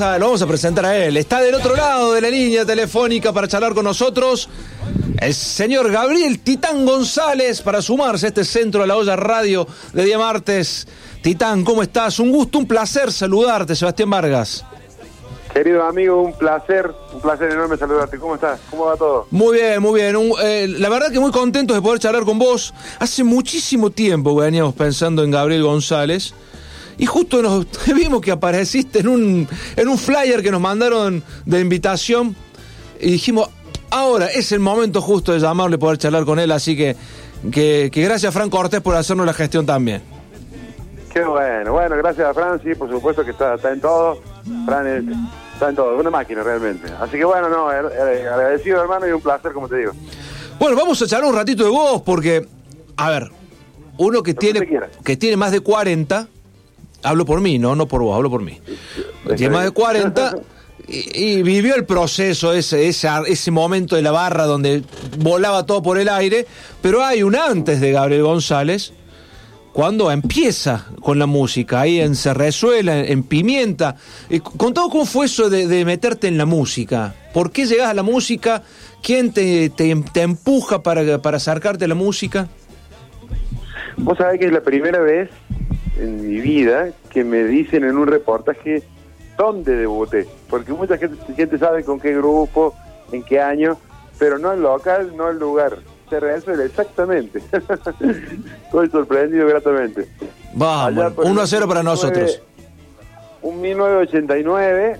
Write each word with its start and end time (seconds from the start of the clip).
vamos 0.00 0.14
a, 0.14 0.18
lo 0.18 0.26
vamos 0.26 0.42
a 0.42 0.46
presentar 0.46 0.84
a 0.84 0.96
él. 0.96 1.16
Está 1.16 1.40
del 1.40 1.54
otro 1.54 1.74
lado 1.74 2.12
de 2.12 2.20
la 2.20 2.28
línea 2.28 2.66
telefónica 2.66 3.32
para 3.32 3.48
charlar 3.48 3.72
con 3.72 3.84
nosotros 3.84 4.48
el 5.18 5.32
señor 5.32 5.90
Gabriel 5.90 6.40
Titán 6.40 6.84
González 6.84 7.62
para 7.62 7.80
sumarse 7.80 8.26
a 8.26 8.28
este 8.28 8.44
centro 8.44 8.82
de 8.82 8.88
la 8.88 8.96
olla 8.96 9.16
radio 9.16 9.66
de 9.94 10.04
día 10.04 10.18
martes. 10.18 10.86
Titán, 11.22 11.64
¿cómo 11.64 11.82
estás? 11.82 12.18
Un 12.18 12.30
gusto, 12.30 12.58
un 12.58 12.66
placer 12.66 13.10
saludarte, 13.10 13.74
Sebastián 13.74 14.10
Vargas. 14.10 14.64
Querido 15.54 15.82
amigo, 15.84 16.20
un 16.20 16.34
placer, 16.34 16.92
un 17.14 17.20
placer 17.22 17.50
enorme 17.50 17.78
saludarte. 17.78 18.18
¿Cómo 18.18 18.34
estás? 18.34 18.60
¿Cómo 18.68 18.86
va 18.86 18.96
todo? 18.96 19.26
Muy 19.30 19.56
bien, 19.56 19.80
muy 19.80 19.98
bien. 19.98 20.14
Eh, 20.42 20.66
la 20.78 20.90
verdad 20.90 21.10
que 21.10 21.20
muy 21.20 21.30
contentos 21.30 21.74
de 21.74 21.80
poder 21.80 22.00
charlar 22.00 22.24
con 22.24 22.38
vos. 22.38 22.74
Hace 22.98 23.24
muchísimo 23.24 23.90
tiempo 23.90 24.36
veníamos 24.36 24.74
pensando 24.74 25.24
en 25.24 25.30
Gabriel 25.30 25.62
González. 25.62 26.34
Y 26.98 27.06
justo 27.06 27.42
nos 27.42 27.66
vimos 27.94 28.20
que 28.20 28.30
apareciste 28.30 29.00
en 29.00 29.08
un, 29.08 29.48
en 29.76 29.88
un 29.88 29.98
flyer 29.98 30.42
que 30.42 30.50
nos 30.50 30.60
mandaron 30.60 31.22
de 31.44 31.60
invitación. 31.60 32.34
Y 33.00 33.12
dijimos, 33.12 33.50
ahora 33.90 34.26
es 34.26 34.52
el 34.52 34.60
momento 34.60 35.00
justo 35.00 35.32
de 35.32 35.40
llamarle, 35.40 35.78
poder 35.78 35.98
charlar 35.98 36.24
con 36.24 36.38
él. 36.38 36.50
Así 36.52 36.76
que, 36.76 36.96
que, 37.52 37.90
que 37.92 38.02
gracias, 38.02 38.32
Fran 38.32 38.50
Cortés, 38.50 38.80
por 38.80 38.94
hacernos 38.94 39.26
la 39.26 39.34
gestión 39.34 39.66
también. 39.66 40.02
Qué 41.12 41.24
bueno. 41.24 41.72
Bueno, 41.72 41.96
gracias 41.96 42.28
a 42.28 42.34
Fran, 42.34 42.60
sí, 42.62 42.74
por 42.74 42.90
supuesto 42.90 43.24
que 43.24 43.30
está, 43.30 43.54
está 43.54 43.72
en 43.72 43.80
todo. 43.80 44.20
Fran 44.66 44.86
es 44.86 45.04
Está 45.56 45.70
en 45.70 45.74
todo, 45.76 45.96
una 45.96 46.10
máquina 46.10 46.42
realmente. 46.42 46.86
Así 47.00 47.16
que 47.16 47.24
bueno, 47.24 47.48
no, 47.48 47.68
agradecido 47.70 48.82
hermano 48.82 49.08
y 49.08 49.12
un 49.12 49.22
placer, 49.22 49.54
como 49.54 49.66
te 49.66 49.78
digo. 49.78 49.92
Bueno, 50.60 50.76
vamos 50.76 51.00
a 51.00 51.06
charlar 51.06 51.30
un 51.30 51.34
ratito 51.34 51.64
de 51.64 51.70
vos 51.70 52.02
porque, 52.02 52.46
a 52.98 53.08
ver, 53.08 53.30
uno 53.96 54.22
que 54.22 54.34
tiene 54.34 54.60
que 55.02 55.16
tiene 55.16 55.38
más 55.38 55.52
de 55.52 55.60
40, 55.60 56.28
hablo 57.02 57.24
por 57.24 57.40
mí, 57.40 57.58
no, 57.58 57.76
no 57.76 57.86
por 57.86 58.02
vos, 58.02 58.16
hablo 58.16 58.30
por 58.30 58.42
mí. 58.42 58.60
Tiene 59.36 59.54
más 59.54 59.64
de 59.64 59.70
40 59.70 60.36
y, 60.88 61.42
vivió 61.42 61.74
el 61.74 61.84
proceso, 61.84 62.52
ese, 62.52 62.88
ese, 62.88 63.08
ese 63.26 63.50
momento 63.50 63.96
de 63.96 64.02
la 64.02 64.12
barra 64.12 64.44
donde 64.44 64.82
volaba 65.18 65.66
todo 65.66 65.82
por 65.82 65.98
el 65.98 66.08
aire, 66.08 66.46
pero 66.80 67.04
hay 67.04 67.22
un 67.22 67.36
antes 67.36 67.80
de 67.80 67.92
Gabriel 67.92 68.22
González 68.22 68.92
cuando 69.76 70.10
empieza 70.10 70.86
con 71.02 71.18
la 71.18 71.26
música, 71.26 71.82
ahí 71.82 72.00
en 72.00 72.14
Cerrezuela, 72.14 72.98
en 72.98 73.22
Pimienta. 73.24 73.96
Eh, 74.30 74.40
contado 74.40 74.88
cómo 74.88 75.04
fue 75.04 75.26
eso 75.26 75.50
de, 75.50 75.84
meterte 75.84 76.28
en 76.28 76.38
la 76.38 76.46
música. 76.46 77.14
¿Por 77.34 77.52
qué 77.52 77.66
llegas 77.66 77.90
a 77.90 77.92
la 77.92 78.02
música? 78.02 78.62
¿Quién 79.02 79.34
te, 79.34 79.68
te, 79.68 80.22
empuja 80.22 80.82
para, 80.82 81.20
para 81.20 81.36
acercarte 81.36 81.84
a 81.84 81.88
la 81.88 81.94
música? 81.94 82.48
Vos 83.98 84.16
sabés 84.16 84.40
que 84.40 84.46
es 84.46 84.52
la 84.52 84.62
primera 84.62 84.98
vez 85.00 85.28
en 85.98 86.28
mi 86.28 86.40
vida 86.40 86.90
que 87.10 87.24
me 87.24 87.44
dicen 87.44 87.84
en 87.84 87.96
un 87.96 88.06
reportaje 88.06 88.82
dónde 89.36 89.76
debuté. 89.76 90.26
Porque 90.48 90.72
mucha 90.72 90.96
gente, 90.98 91.16
gente 91.34 91.58
sabe 91.58 91.84
con 91.84 92.00
qué 92.00 92.14
grupo, 92.14 92.74
en 93.12 93.22
qué 93.22 93.40
año, 93.40 93.78
pero 94.18 94.38
no 94.38 94.52
el 94.52 94.62
local, 94.62 95.16
no 95.16 95.28
el 95.28 95.38
lugar 95.38 95.78
se 96.08 96.20
resuelve, 96.20 96.66
exactamente. 96.66 97.42
Estoy 98.64 98.90
sorprendido 98.90 99.46
gratamente. 99.46 100.08
Vamos, 100.54 101.12
1 101.16 101.40
a 101.40 101.46
0 101.46 101.68
para 101.68 101.82
nosotros. 101.82 102.40
Un 103.42 103.60
1989 103.60 104.96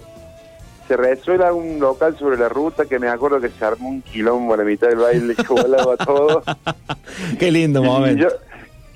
se 0.87 0.97
resuelve 0.97 1.51
un 1.51 1.81
local 1.81 2.17
sobre 2.19 2.37
la 2.37 2.49
ruta 2.49 2.85
que 2.85 2.99
me 2.99 3.09
acuerdo 3.09 3.41
que 3.41 3.49
se 3.51 3.65
armó 3.65 3.89
un 3.89 4.03
quilombo 4.03 4.55
a 4.55 4.59
la 4.59 4.65
mitad 4.65 4.89
del 4.89 4.99
baile 4.99 5.35
que 5.37 5.49
volaba 5.49 5.97
todo. 5.97 6.43
Qué 7.39 7.51
lindo 7.51 7.83
momento. 7.83 8.19
Y 8.19 8.23
yo, 8.23 8.29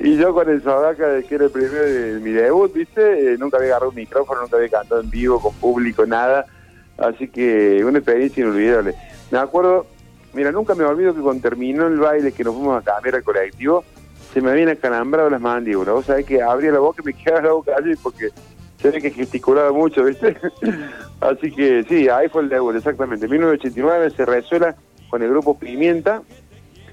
con 0.33 0.49
el 0.49 0.63
Sodaca, 0.63 1.09
de 1.09 1.25
que 1.25 1.35
era 1.35 1.45
el 1.45 1.51
primero 1.51 1.85
de 1.85 2.21
mi 2.21 2.31
debut, 2.31 2.73
¿viste? 2.73 3.35
Eh, 3.35 3.39
nunca 3.39 3.57
había 3.57 3.71
agarrado 3.71 3.91
un 3.91 3.97
micrófono, 3.97 4.43
nunca 4.43 4.57
había 4.57 4.69
cantado 4.69 5.01
en 5.01 5.11
vivo, 5.11 5.41
con 5.41 5.55
público, 5.55 6.07
nada. 6.07 6.47
Así 6.99 7.29
que 7.29 7.83
una 7.85 7.99
experiencia 7.99 8.43
inolvidable. 8.43 8.95
Me 9.31 9.39
acuerdo 9.39 9.87
Mira, 10.33 10.53
nunca 10.53 10.75
me 10.75 10.85
olvido 10.85 11.15
que 11.15 11.21
cuando 11.21 11.43
terminó 11.43 11.87
el 11.89 11.99
baile 11.99 12.31
que 12.33 12.45
nos 12.45 12.55
fuimos 12.55 12.81
a 12.81 12.85
cambiar 12.85 13.17
al 13.17 13.25
colectivo, 13.25 13.85
se 14.33 14.41
me 14.41 14.51
habían 14.51 14.69
acalambrado 14.69 15.29
las 15.29 15.41
mandíbulas. 15.41 15.95
Vos 15.95 16.07
sabés 16.07 16.25
que 16.25 16.41
abría 16.41 16.71
la 16.71 16.79
boca 16.79 17.03
y 17.03 17.07
me 17.07 17.13
quedaba 17.25 17.43
la 17.43 17.53
boca 17.53 17.73
allí 17.77 17.95
porque 18.01 18.31
se 18.81 18.91
ve 18.91 19.01
que 19.01 19.11
gesticulaba 19.11 19.73
mucho, 19.73 20.05
¿viste? 20.05 20.37
Así 21.21 21.51
que 21.51 21.85
sí, 21.89 22.09
ahí 22.09 22.29
fue 22.29 22.43
el 22.43 22.49
debut, 22.49 22.77
exactamente. 22.77 23.27
En 23.27 23.33
1989 23.33 24.11
se 24.17 24.25
resuela 24.25 24.77
con 25.11 25.23
el 25.23 25.31
grupo 25.31 25.59
Pimienta, 25.59 26.23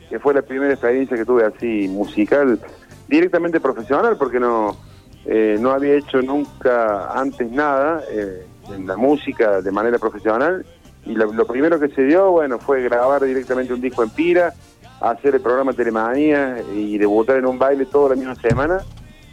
que 0.10 0.20
fue 0.20 0.34
la 0.34 0.42
primera 0.42 0.74
experiencia 0.74 1.16
que 1.16 1.24
tuve 1.24 1.46
así 1.46 1.88
musical, 1.88 2.60
directamente 3.08 3.60
profesional, 3.60 4.18
porque 4.18 4.40
no, 4.40 4.78
eh, 5.26 5.58
no 5.60 5.72
había 5.72 5.96
hecho 5.96 6.22
nunca 6.22 7.12
antes 7.14 7.52
nada 7.52 8.04
eh, 8.10 8.46
en 8.74 8.88
la 8.88 8.98
música 8.98 9.62
de 9.62 9.72
manera 9.72 9.98
profesional 9.98 10.66
y 11.08 11.14
lo, 11.14 11.48
primero 11.48 11.80
que 11.80 11.88
se 11.90 12.04
dio, 12.04 12.32
bueno, 12.32 12.60
fue 12.60 12.82
grabar 12.82 13.24
directamente 13.24 13.74
un 13.74 13.80
disco 13.80 14.04
en 14.04 14.10
Pira, 14.10 14.54
hacer 15.00 15.36
el 15.36 15.42
programa 15.42 15.72
Telemanía 15.72 16.58
y 16.76 16.98
debutar 16.98 17.38
en 17.38 17.46
un 17.46 17.58
baile 17.58 17.86
toda 17.86 18.10
la 18.10 18.16
misma 18.16 18.36
semana. 18.36 18.80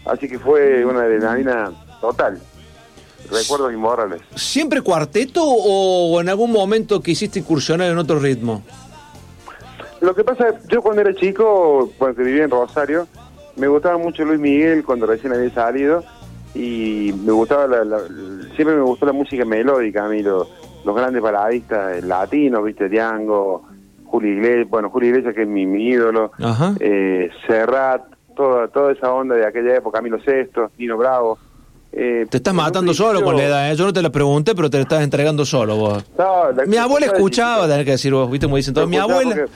Así 0.05 0.29
que 0.29 0.39
fue 0.39 0.85
una 0.85 1.01
adrenalina 1.01 1.73
total. 2.01 2.39
Recuerdos 3.31 3.73
inmorales. 3.73 4.21
¿Siempre 4.37 4.83
cuarteto 4.83 5.43
o 5.43 6.21
en 6.21 6.29
algún 6.29 6.53
momento 6.53 7.01
quisiste 7.01 7.41
incursionar 7.41 7.91
en 7.91 7.99
otro 7.99 8.19
ritmo? 8.21 8.63
Lo 10.01 10.15
que 10.15 10.23
pasa, 10.23 10.55
yo 10.69 10.83
cuando 10.83 11.01
era 11.01 11.15
chico, 11.15 11.91
cuando 11.97 12.23
vivía 12.23 12.45
en 12.45 12.51
Rosario, 12.51 13.09
me 13.57 13.69
gustaba 13.69 13.99
mucho 13.99 14.25
Luis 14.25 14.41
Miguel 14.41 14.85
cuando 14.85 15.07
recién 15.07 15.33
había 15.33 15.51
salido 15.51 16.05
y 16.55 17.13
me 17.25 17.33
gustaba 17.33 17.69
siempre 18.55 18.77
me 18.77 18.83
gustó 18.83 19.07
la 19.07 19.13
música 19.13 19.45
melódica 19.45 20.05
a 20.05 20.09
mí 20.09 20.23
lo, 20.23 20.47
los 20.85 20.95
grandes 20.95 21.23
baladistas 21.23 22.05
latinos, 22.05 22.65
viste, 22.65 22.89
Diango, 22.89 23.65
Julio 24.05 24.33
Iglesias, 24.33 24.69
bueno, 24.69 24.91
Julio 24.91 25.11
Iglesias 25.11 25.35
que 25.35 25.43
es 25.43 25.49
mi, 25.49 25.63
ídolo, 25.63 26.33
eh, 26.79 27.31
Serrat, 27.47 28.03
toda, 28.37 28.69
toda 28.69 28.93
esa 28.93 29.13
onda 29.13 29.35
de 29.35 29.47
aquella 29.47 29.77
época, 29.77 29.99
Camilo 29.99 30.21
Sesto, 30.23 30.71
Dino 30.77 30.97
Bravo. 30.97 31.39
Eh, 31.97 32.27
te 32.29 32.39
estás 32.39 32.53
matando 32.53 32.93
solo 32.93 33.23
con 33.23 33.37
la 33.37 33.45
edad, 33.45 33.73
¿eh? 33.73 33.77
yo 33.77 33.87
no 33.87 33.93
te 33.93 34.03
la 34.03 34.11
pregunté, 34.11 34.55
pero 34.55 34.69
te 34.69 34.79
la 34.79 34.83
estás 34.83 35.03
entregando 35.03 35.45
solo 35.45 35.77
vos. 35.77 36.05
mi 36.67 36.77
abuela 36.77 37.07
escuchaba, 37.07 37.69
tener 37.69 37.85
que 37.85 37.93
decir 37.93 38.13
vos, 38.13 38.31
viste 38.31 38.47
como 38.47 38.57
dicen 38.57 38.75
todos, 38.75 38.89
mi 38.89 38.97
abuela... 38.97 39.47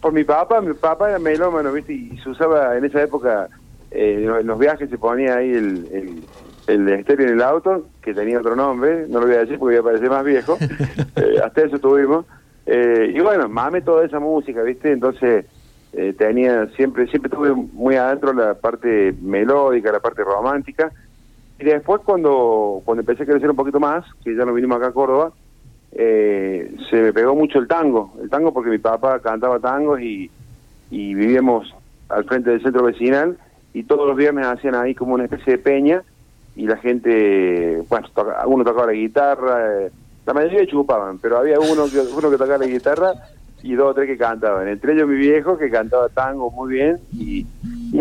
Por, 0.00 0.12
mi 0.12 0.24
papá, 0.24 0.60
mi 0.60 0.74
papá 0.74 1.08
era 1.10 1.18
melómano, 1.18 1.72
viste, 1.72 1.92
y 1.92 2.18
se 2.18 2.30
usaba 2.30 2.76
en 2.76 2.84
esa 2.84 3.02
época, 3.02 3.48
eh, 3.90 4.26
en 4.40 4.46
los 4.46 4.58
viajes 4.58 4.88
se 4.90 4.98
ponía 4.98 5.36
ahí 5.36 5.50
el 5.50 6.28
el 6.68 6.88
estéreo 6.90 7.26
en 7.26 7.34
el 7.34 7.42
auto, 7.42 7.86
que 8.02 8.14
tenía 8.14 8.38
otro 8.38 8.54
nombre, 8.54 9.06
no 9.08 9.20
lo 9.20 9.26
voy 9.26 9.36
a 9.36 9.40
decir 9.40 9.58
porque 9.58 9.76
iba 9.76 9.80
a 9.80 9.90
parecer 9.90 10.10
más 10.10 10.24
viejo, 10.24 10.58
eh, 11.16 11.40
hasta 11.42 11.62
eso 11.62 11.78
tuvimos. 11.78 12.26
Eh, 12.66 13.12
y 13.14 13.20
bueno, 13.20 13.48
mame 13.48 13.80
toda 13.80 14.04
esa 14.04 14.20
música, 14.20 14.62
¿viste? 14.62 14.92
Entonces 14.92 15.46
eh, 15.94 16.12
tenía, 16.12 16.66
siempre 16.76 17.06
siempre 17.08 17.30
tuve 17.30 17.54
muy 17.54 17.96
adentro 17.96 18.34
la 18.34 18.54
parte 18.54 19.14
melódica, 19.22 19.90
la 19.90 20.00
parte 20.00 20.22
romántica. 20.22 20.92
Y 21.58 21.64
después 21.64 22.02
cuando, 22.04 22.82
cuando 22.84 23.00
empecé 23.00 23.22
a 23.22 23.26
crecer 23.26 23.48
un 23.48 23.56
poquito 23.56 23.80
más, 23.80 24.04
que 24.22 24.36
ya 24.36 24.44
nos 24.44 24.54
vinimos 24.54 24.76
acá 24.76 24.88
a 24.88 24.92
Córdoba, 24.92 25.32
se 25.92 26.96
me 26.96 27.12
pegó 27.12 27.34
mucho 27.34 27.58
el 27.58 27.68
tango. 27.68 28.14
El 28.22 28.30
tango 28.30 28.52
porque 28.52 28.70
mi 28.70 28.78
papá 28.78 29.20
cantaba 29.20 29.58
tangos 29.58 30.00
y, 30.00 30.30
y 30.90 31.14
vivíamos 31.14 31.74
al 32.08 32.24
frente 32.24 32.50
del 32.50 32.62
centro 32.62 32.84
vecinal 32.84 33.36
y 33.72 33.84
todos 33.84 34.06
los 34.06 34.16
viernes 34.16 34.46
hacían 34.46 34.74
ahí 34.74 34.94
como 34.94 35.14
una 35.14 35.24
especie 35.24 35.54
de 35.54 35.58
peña 35.58 36.02
y 36.56 36.66
la 36.66 36.76
gente, 36.78 37.82
bueno, 37.88 38.08
uno 38.46 38.64
tocaba 38.64 38.86
la 38.86 38.92
guitarra, 38.92 39.84
eh, 39.84 39.90
la 40.26 40.34
mayoría 40.34 40.66
chupaban, 40.66 41.18
pero 41.18 41.38
había 41.38 41.60
uno 41.60 41.86
que, 41.88 42.00
uno 42.16 42.30
que 42.30 42.36
tocaba 42.36 42.58
la 42.58 42.66
guitarra 42.66 43.12
y 43.62 43.74
dos 43.74 43.90
o 43.90 43.94
tres 43.94 44.08
que 44.08 44.18
cantaban. 44.18 44.66
Entre 44.66 44.94
ellos 44.94 45.08
mi 45.08 45.16
viejo 45.16 45.56
que 45.56 45.70
cantaba 45.70 46.08
tango 46.08 46.50
muy 46.50 46.72
bien 46.72 46.98
y, 47.12 47.46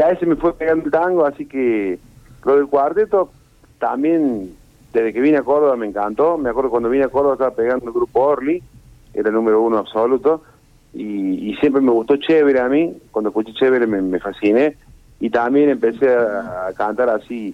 a 0.01 0.11
ese 0.11 0.25
me 0.25 0.35
fue 0.35 0.53
pegando 0.53 0.85
el 0.85 0.91
tango, 0.91 1.25
así 1.25 1.45
que 1.45 1.99
lo 2.43 2.55
del 2.55 2.67
cuarteto 2.67 3.31
también 3.79 4.55
desde 4.97 5.13
que 5.13 5.21
vine 5.21 5.37
a 5.37 5.43
Córdoba 5.43 5.75
me 5.75 5.85
encantó. 5.85 6.37
Me 6.37 6.49
acuerdo 6.49 6.71
cuando 6.71 6.89
vine 6.89 7.05
a 7.05 7.09
Córdoba 7.09 7.33
estaba 7.33 7.51
pegando 7.51 7.85
el 7.85 7.93
grupo 7.93 8.21
Orly, 8.21 8.63
era 9.13 9.29
el 9.29 9.35
número 9.35 9.61
uno 9.61 9.77
absoluto, 9.77 10.41
y, 10.93 11.55
siempre 11.59 11.81
me 11.81 11.91
gustó 11.91 12.17
Chévere 12.17 12.59
a 12.59 12.67
mí. 12.67 12.97
Cuando 13.11 13.29
escuché 13.29 13.53
Chévere 13.53 13.85
me, 13.85 14.19
fasciné 14.19 14.75
y 15.19 15.29
también 15.29 15.69
empecé 15.69 16.09
a 16.09 16.71
cantar 16.75 17.09
así 17.09 17.53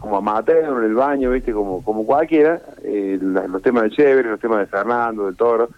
como 0.00 0.16
amateur 0.18 0.64
en 0.64 0.84
el 0.84 0.94
baño, 0.94 1.30
viste, 1.30 1.52
como, 1.52 1.82
como 1.82 2.04
cualquiera, 2.04 2.60
eh, 2.82 3.18
los 3.20 3.62
temas 3.62 3.84
de 3.84 3.90
Chévere, 3.90 4.30
los 4.30 4.40
temas 4.40 4.60
de 4.60 4.66
Fernando, 4.66 5.26
del 5.26 5.36
Toro. 5.36 5.68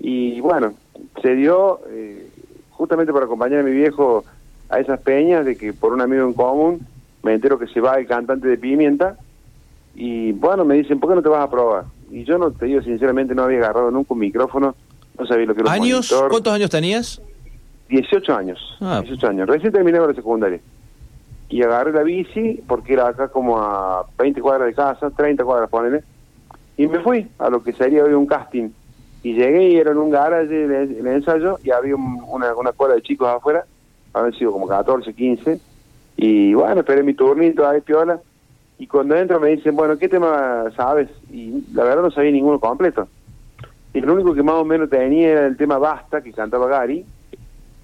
Y 0.00 0.40
bueno, 0.40 0.74
se 1.22 1.34
dio 1.34 1.80
eh, 1.88 2.28
justamente 2.70 3.12
para 3.12 3.26
acompañar 3.26 3.60
a 3.60 3.64
mi 3.64 3.72
viejo 3.72 4.24
a 4.68 4.80
esas 4.80 5.00
peñas 5.00 5.44
de 5.44 5.56
que 5.56 5.72
por 5.72 5.92
un 5.92 6.00
amigo 6.00 6.24
en 6.24 6.32
común 6.32 6.80
me 7.22 7.34
entero 7.34 7.58
que 7.58 7.66
se 7.66 7.80
va 7.80 7.98
el 7.98 8.06
cantante 8.06 8.48
de 8.48 8.56
Pimienta 8.56 9.16
y 9.94 10.32
bueno, 10.32 10.64
me 10.64 10.76
dicen, 10.76 11.00
¿por 11.00 11.10
qué 11.10 11.16
no 11.16 11.22
te 11.22 11.28
vas 11.28 11.44
a 11.44 11.50
probar? 11.50 11.84
Y 12.10 12.24
yo 12.24 12.38
no 12.38 12.50
te 12.50 12.66
digo 12.66 12.82
sinceramente, 12.82 13.34
no 13.34 13.42
había 13.42 13.58
agarrado 13.58 13.90
nunca 13.90 14.14
un 14.14 14.20
micrófono, 14.20 14.74
no 15.18 15.26
sabía 15.26 15.46
lo 15.46 15.54
que 15.54 15.60
era 15.60 15.70
un 15.70 15.76
¿Años? 15.76 16.14
¿Cuántos 16.28 16.52
años 16.52 16.70
tenías? 16.70 17.20
18 17.88 18.34
años, 18.34 18.76
18 18.80 19.26
ah. 19.26 19.30
años, 19.30 19.48
recién 19.48 19.72
terminé 19.72 19.98
la 19.98 20.14
secundaria. 20.14 20.60
y 21.48 21.62
agarré 21.62 21.92
la 21.92 22.02
bici, 22.02 22.62
porque 22.66 22.92
era 22.92 23.08
acá 23.08 23.28
como 23.28 23.58
a 23.58 24.06
20 24.18 24.40
cuadras 24.40 24.68
de 24.68 24.74
casa, 24.74 25.10
30 25.10 25.44
cuadras, 25.44 25.68
ponele, 25.68 26.04
y 26.76 26.86
me 26.86 27.00
fui 27.00 27.26
a 27.38 27.50
lo 27.50 27.62
que 27.62 27.72
sería 27.72 28.04
hoy 28.04 28.12
un 28.12 28.26
casting. 28.26 28.70
Y 29.22 29.34
llegué 29.34 29.70
y 29.70 29.76
era 29.76 29.90
en 29.90 29.98
un 29.98 30.10
garage 30.10 30.64
en 30.64 30.72
el, 30.72 31.06
ensayo 31.06 31.58
y 31.62 31.70
había 31.72 31.94
una, 31.96 32.54
una 32.54 32.72
cola 32.72 32.94
de 32.94 33.02
chicos 33.02 33.28
afuera, 33.28 33.64
habían 34.14 34.32
sido 34.34 34.52
como 34.52 34.66
14, 34.66 35.12
15, 35.12 35.60
y 36.16 36.54
bueno, 36.54 36.80
esperé 36.80 37.02
mi 37.02 37.14
turnito 37.14 37.68
ahí, 37.68 37.80
piola, 37.80 38.20
y 38.80 38.86
cuando 38.86 39.14
entro 39.14 39.38
me 39.38 39.50
dicen, 39.50 39.76
bueno, 39.76 39.98
¿qué 39.98 40.08
tema 40.08 40.64
sabes? 40.74 41.10
Y 41.30 41.62
la 41.74 41.84
verdad 41.84 42.02
no 42.02 42.10
sabía 42.10 42.30
ninguno 42.32 42.58
completo. 42.58 43.08
Y 43.92 44.00
lo 44.00 44.14
único 44.14 44.32
que 44.32 44.42
más 44.42 44.54
o 44.54 44.64
menos 44.64 44.88
tenía 44.88 45.28
era 45.28 45.46
el 45.46 45.58
tema 45.58 45.76
Basta, 45.76 46.22
que 46.22 46.32
cantaba 46.32 46.66
Gary, 46.66 47.04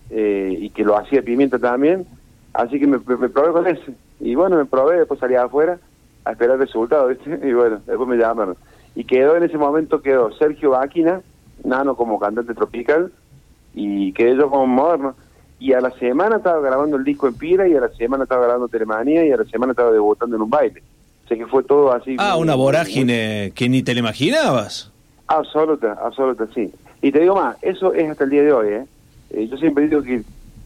eh, 0.08 0.56
y 0.58 0.70
que 0.70 0.84
lo 0.84 0.96
hacía 0.96 1.20
Pimienta 1.20 1.58
también, 1.58 2.06
Así 2.54 2.80
que 2.80 2.86
me, 2.86 2.98
probé 2.98 3.52
con 3.52 3.66
ese. 3.66 3.94
Y 4.18 4.34
bueno, 4.34 4.56
me 4.56 4.64
probé, 4.64 4.96
después 4.96 5.20
salí 5.20 5.34
afuera 5.34 5.78
a 6.24 6.32
esperar 6.32 6.58
resultados, 6.58 7.10
¿viste? 7.26 7.46
Y 7.46 7.52
bueno, 7.52 7.78
después 7.84 8.08
me 8.08 8.16
llamaron. 8.16 8.56
Y 8.94 9.04
quedó 9.04 9.36
en 9.36 9.42
ese 9.42 9.58
momento, 9.58 10.00
quedó 10.00 10.32
Sergio 10.32 10.70
Báquina, 10.70 11.20
Nano 11.62 11.94
como 11.94 12.18
cantante 12.18 12.54
tropical, 12.54 13.12
y 13.74 14.14
quedé 14.14 14.34
yo 14.34 14.48
como 14.48 14.66
moderno. 14.66 15.14
Y 15.58 15.72
a 15.72 15.80
la 15.80 15.90
semana 15.92 16.36
estaba 16.36 16.60
grabando 16.60 16.96
el 16.96 17.04
disco 17.04 17.28
en 17.28 17.34
Pira, 17.34 17.66
y 17.66 17.74
a 17.74 17.80
la 17.80 17.88
semana 17.88 18.24
estaba 18.24 18.44
grabando 18.44 18.68
Telemanía, 18.68 19.24
y 19.24 19.32
a 19.32 19.36
la 19.38 19.44
semana 19.44 19.72
estaba 19.72 19.90
debutando 19.90 20.36
en 20.36 20.42
un 20.42 20.50
baile. 20.50 20.82
O 21.24 21.28
sea 21.28 21.36
que 21.36 21.46
fue 21.46 21.62
todo 21.64 21.92
así. 21.92 22.16
Ah, 22.18 22.36
una 22.36 22.54
vorágine 22.54 23.52
que 23.54 23.68
ni 23.68 23.82
te 23.82 23.94
la 23.94 24.00
imaginabas. 24.00 24.92
Absoluta, 25.26 25.98
absoluta, 26.00 26.46
sí. 26.54 26.72
Y 27.02 27.10
te 27.10 27.20
digo 27.20 27.34
más, 27.34 27.56
eso 27.62 27.92
es 27.92 28.08
hasta 28.10 28.24
el 28.24 28.30
día 28.30 28.42
de 28.42 28.52
hoy, 28.52 28.68
¿eh? 28.68 28.86
eh 29.30 29.48
yo 29.48 29.56
siempre 29.56 29.88
digo 29.88 30.02
que 30.02 30.22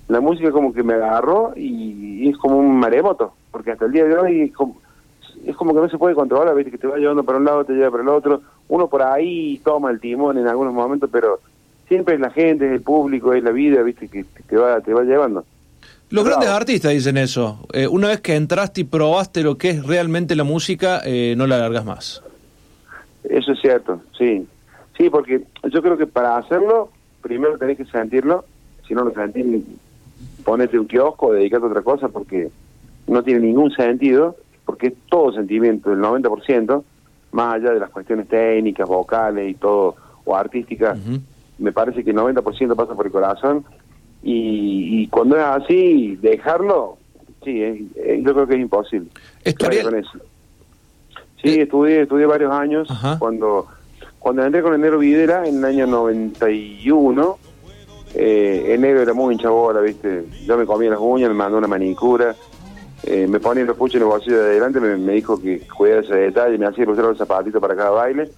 la 0.09 0.21
música 0.21 0.51
como 0.51 0.73
que 0.73 0.83
me 0.83 0.95
agarró 0.95 1.53
y, 1.57 2.29
es 2.29 2.37
como 2.37 2.59
un 2.59 2.79
maremoto, 2.79 3.33
porque 3.51 3.71
hasta 3.71 3.87
el 3.87 3.93
día 3.93 4.05
de 4.05 4.19
hoy 4.19 4.41
es 4.43 4.53
como, 4.53 4.77
es 5.47 5.57
como 5.57 5.73
que 5.73 5.81
no 5.81 5.89
se 5.89 5.99
puede 5.99 6.15
controlar, 6.15 6.55
¿viste? 6.55 6.73
que 6.73 6.79
te 6.79 6.87
va 6.87 6.99
llevando 6.99 7.25
para 7.25 7.39
un 7.39 7.45
lado, 7.45 7.65
te 7.65 7.73
lleva 7.73 7.91
para 7.91 8.03
el 8.03 8.09
otro, 8.09 8.43
uno 8.69 8.89
por 8.89 9.03
ahí 9.03 9.61
toma 9.65 9.91
el 9.91 10.01
timón 10.01 10.37
en 10.37 10.47
algunos 10.47 10.75
momentos, 10.75 11.09
pero 11.11 11.41
siempre 11.91 12.15
es 12.15 12.21
la 12.21 12.31
gente, 12.31 12.67
es 12.67 12.73
el 12.73 12.83
público, 12.83 13.35
es 13.35 13.43
la 13.43 13.51
vida, 13.51 13.83
¿viste? 13.83 14.07
que 14.07 14.25
te 14.25 14.57
va, 14.57 14.81
te 14.81 14.95
va 14.95 15.03
llevando. 15.03 15.45
Los 16.09 16.25
grandes 16.25 16.49
artistas 16.49 16.93
dicen 16.93 17.17
eso. 17.17 17.67
Eh, 17.73 17.89
una 17.89 18.09
vez 18.09 18.21
que 18.21 18.37
entraste 18.37 18.83
y 18.83 18.85
probaste 18.85 19.43
lo 19.43 19.59
que 19.59 19.71
es 19.71 19.85
realmente 19.85 20.37
la 20.37 20.45
música, 20.45 21.03
eh, 21.05 21.35
no 21.37 21.49
la 21.49 21.59
largas 21.59 21.85
más. 21.85 22.23
Eso 23.25 23.53
es 23.53 23.61
cierto, 23.61 24.01
sí. 24.17 24.47
Sí, 24.97 25.11
porque 25.11 25.43
yo 25.69 25.83
creo 25.83 25.99
que 25.99 26.07
para 26.07 26.37
hacerlo, 26.37 26.91
primero 27.23 27.59
tenés 27.59 27.77
que 27.77 27.85
sentirlo. 27.87 28.45
Si 28.87 28.95
no 28.95 29.03
lo 29.03 29.13
sentís, 29.13 29.45
ponete 30.45 30.79
un 30.79 30.87
kiosco, 30.87 31.33
dedicarte 31.33 31.67
a 31.67 31.71
otra 31.71 31.83
cosa 31.83 32.09
porque 32.09 32.51
no 33.09 33.25
tiene 33.25 33.41
ningún 33.41 33.73
sentido, 33.73 34.37
porque 34.65 34.89
es 34.89 34.95
todo 35.09 35.33
sentimiento, 35.33 35.93
el 35.93 35.99
90%, 35.99 36.85
más 37.33 37.55
allá 37.55 37.73
de 37.73 37.81
las 37.81 37.91
cuestiones 37.91 38.29
técnicas, 38.29 38.89
vocales 38.89 39.51
y 39.51 39.55
todo, 39.55 39.97
o 40.25 40.37
artísticas, 40.37 40.97
me 41.61 41.73
parece 41.73 42.03
que 42.03 42.11
el 42.11 42.17
90% 42.17 42.75
pasa 42.75 42.95
por 42.95 43.07
el 43.07 43.13
corazón, 43.13 43.65
y, 44.23 45.07
cuando 45.09 45.37
es 45.37 45.45
así, 45.45 46.17
dejarlo, 46.17 46.99
sí, 47.43 47.63
eh, 47.63 48.21
yo 48.23 48.35
creo 48.35 48.47
que 48.47 48.55
es 48.55 48.61
imposible. 48.61 49.09
Con 49.59 50.05
Sí, 51.43 51.59
eh, 51.59 51.63
estudié, 51.63 52.03
estudié 52.03 52.27
varios 52.27 52.53
años, 52.53 52.89
cuando 53.19 53.67
cuando 54.21 54.45
entré 54.45 54.63
con 54.63 54.75
Enero 54.75 54.99
Videra 54.99 55.49
en 55.49 55.57
el 55.57 55.65
año 55.65 55.87
91, 55.87 57.39
eh, 58.15 58.65
enero 58.69 59.01
era 59.01 59.15
muy 59.15 59.35
hinchabola, 59.35 59.81
¿viste? 59.81 60.27
Yo 60.45 60.59
me 60.59 60.67
comía 60.67 60.91
las 60.91 60.99
uñas, 61.01 61.31
me 61.31 61.35
mandó 61.35 61.57
una 61.57 61.67
manicura, 61.67 62.37
eh, 63.03 63.27
me 63.27 63.41
ponía 63.41 63.65
los 63.65 63.79
puchos 63.79 63.95
en 63.95 64.03
el 64.03 64.09
bolsillo 64.09 64.43
de 64.43 64.51
adelante, 64.51 64.79
me, 64.79 65.13
dijo 65.15 65.41
que 65.41 65.61
cuidara 65.61 66.03
ese 66.03 66.15
detalle, 66.15 66.59
me 66.59 66.67
hacía 66.67 66.87
usar 66.87 67.07
los 67.07 67.17
zapatitos 67.17 67.63
para 67.63 67.75
cada 67.75 67.91
baile. 67.91 68.31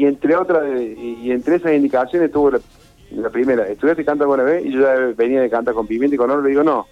Y 0.00 0.06
entre 0.06 0.34
otras, 0.34 0.64
y 0.80 1.30
entre 1.30 1.56
esas 1.56 1.74
indicaciones 1.74 2.32
tuvo 2.32 2.52
la, 2.52 3.30
primera, 3.30 3.68
estudiaste 3.68 4.04
canta 4.04 4.24
alguna 4.24 4.44
vez, 4.44 4.64
y 4.64 4.72
yo 4.72 4.80
ya 4.80 4.94
venía 5.14 5.42
de 5.42 5.50
cantar 5.50 5.74
con 5.74 5.86
pimienta 5.86 6.14
y 6.14 6.18
con 6.18 6.30
oro, 6.30 6.40
le 6.40 6.48
digo, 6.48 6.62
no, 6.62 6.86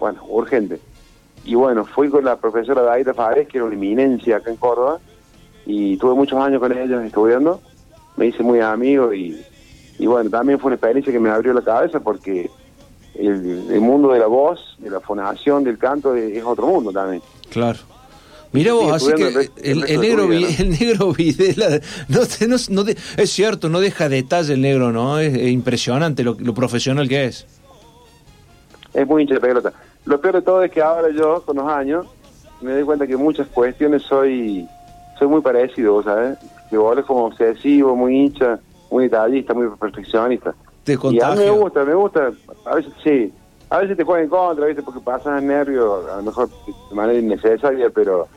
bueno, 0.00 0.24
urgente. 0.28 0.80
Y 1.44 1.56
bueno, 1.56 1.84
fui 1.84 2.08
con 2.08 2.24
la 2.24 2.36
profesora 2.36 2.80
Daida 2.80 3.12
Fares, 3.12 3.48
que 3.48 3.58
era 3.58 3.66
una 3.66 3.74
eminencia 3.74 4.38
acá 4.38 4.50
en 4.50 4.56
Córdoba, 4.56 4.98
y 5.66 5.98
tuve 5.98 6.14
muchos 6.14 6.40
años 6.40 6.58
con 6.58 6.72
ella 6.72 7.04
estudiando, 7.04 7.60
me 8.16 8.28
hice 8.28 8.42
muy 8.42 8.60
amigo 8.60 9.12
y 9.12 9.38
y 9.98 10.06
bueno, 10.06 10.30
también 10.30 10.58
fue 10.58 10.68
una 10.68 10.76
experiencia 10.76 11.12
que 11.12 11.20
me 11.20 11.30
abrió 11.30 11.52
la 11.52 11.62
cabeza 11.62 12.00
porque 12.00 12.50
el, 13.14 13.80
mundo 13.80 14.12
de 14.12 14.18
la 14.18 14.26
voz, 14.26 14.76
de 14.78 14.90
la 14.90 15.00
fonación, 15.00 15.62
del 15.62 15.78
canto 15.78 16.14
es, 16.14 16.42
otro 16.44 16.66
mundo 16.66 16.90
también. 16.90 17.22
Claro. 17.50 17.78
Mira 18.54 18.72
vos, 18.72 18.92
así 18.92 19.12
que 19.14 19.50
el, 19.62 19.80
negro, 20.00 20.32
el 20.32 20.70
negro 20.70 21.12
Videla, 21.12 21.80
no, 22.08 22.20
no, 22.70 22.84
es 23.16 23.30
cierto, 23.30 23.68
no 23.68 23.80
deja 23.80 24.08
detalle 24.08 24.54
el 24.54 24.60
negro, 24.60 24.92
¿no? 24.92 25.18
Es, 25.18 25.36
impresionante 25.36 26.24
lo, 26.24 26.36
profesional 26.54 27.08
que 27.08 27.26
es. 27.26 27.46
Es 28.94 29.06
muy 29.06 29.22
hincha 29.22 29.34
de 29.34 29.40
pelota. 29.40 29.72
Lo 30.06 30.20
peor 30.20 30.36
de 30.36 30.42
todo 30.42 30.62
es 30.62 30.70
que 30.70 30.80
ahora 30.80 31.08
yo, 31.10 31.42
con 31.42 31.56
los 31.56 31.68
años, 31.68 32.06
me 32.62 32.72
doy 32.72 32.84
cuenta 32.84 33.06
que 33.06 33.16
muchas 33.16 33.48
cuestiones 33.48 34.02
soy 34.02 34.66
soy 35.18 35.28
muy 35.28 35.42
parecido, 35.42 36.02
¿sabes? 36.02 36.38
Que 36.70 36.76
vos 36.76 36.92
eres 36.92 37.04
como 37.04 37.26
obsesivo, 37.26 37.94
muy 37.94 38.16
hincha 38.16 38.58
muy 38.94 39.04
detallista, 39.04 39.54
muy 39.54 39.68
perfeccionista. 39.76 40.54
y 40.86 41.20
a 41.20 41.30
mí 41.30 41.38
me 41.38 41.50
gusta, 41.50 41.84
me 41.84 41.94
gusta, 41.94 42.30
a 42.64 42.74
veces 42.76 42.92
sí, 43.02 43.32
a 43.68 43.78
veces 43.78 43.96
te 43.96 44.04
juega 44.04 44.22
en 44.22 44.28
contra, 44.28 44.66
¿viste? 44.66 44.82
porque 44.82 45.00
pasas 45.00 45.42
nervios, 45.42 46.08
a 46.08 46.18
lo 46.18 46.22
mejor 46.22 46.48
de 46.88 46.94
manera 46.94 47.18
innecesaria, 47.18 47.90
pero 47.90 48.28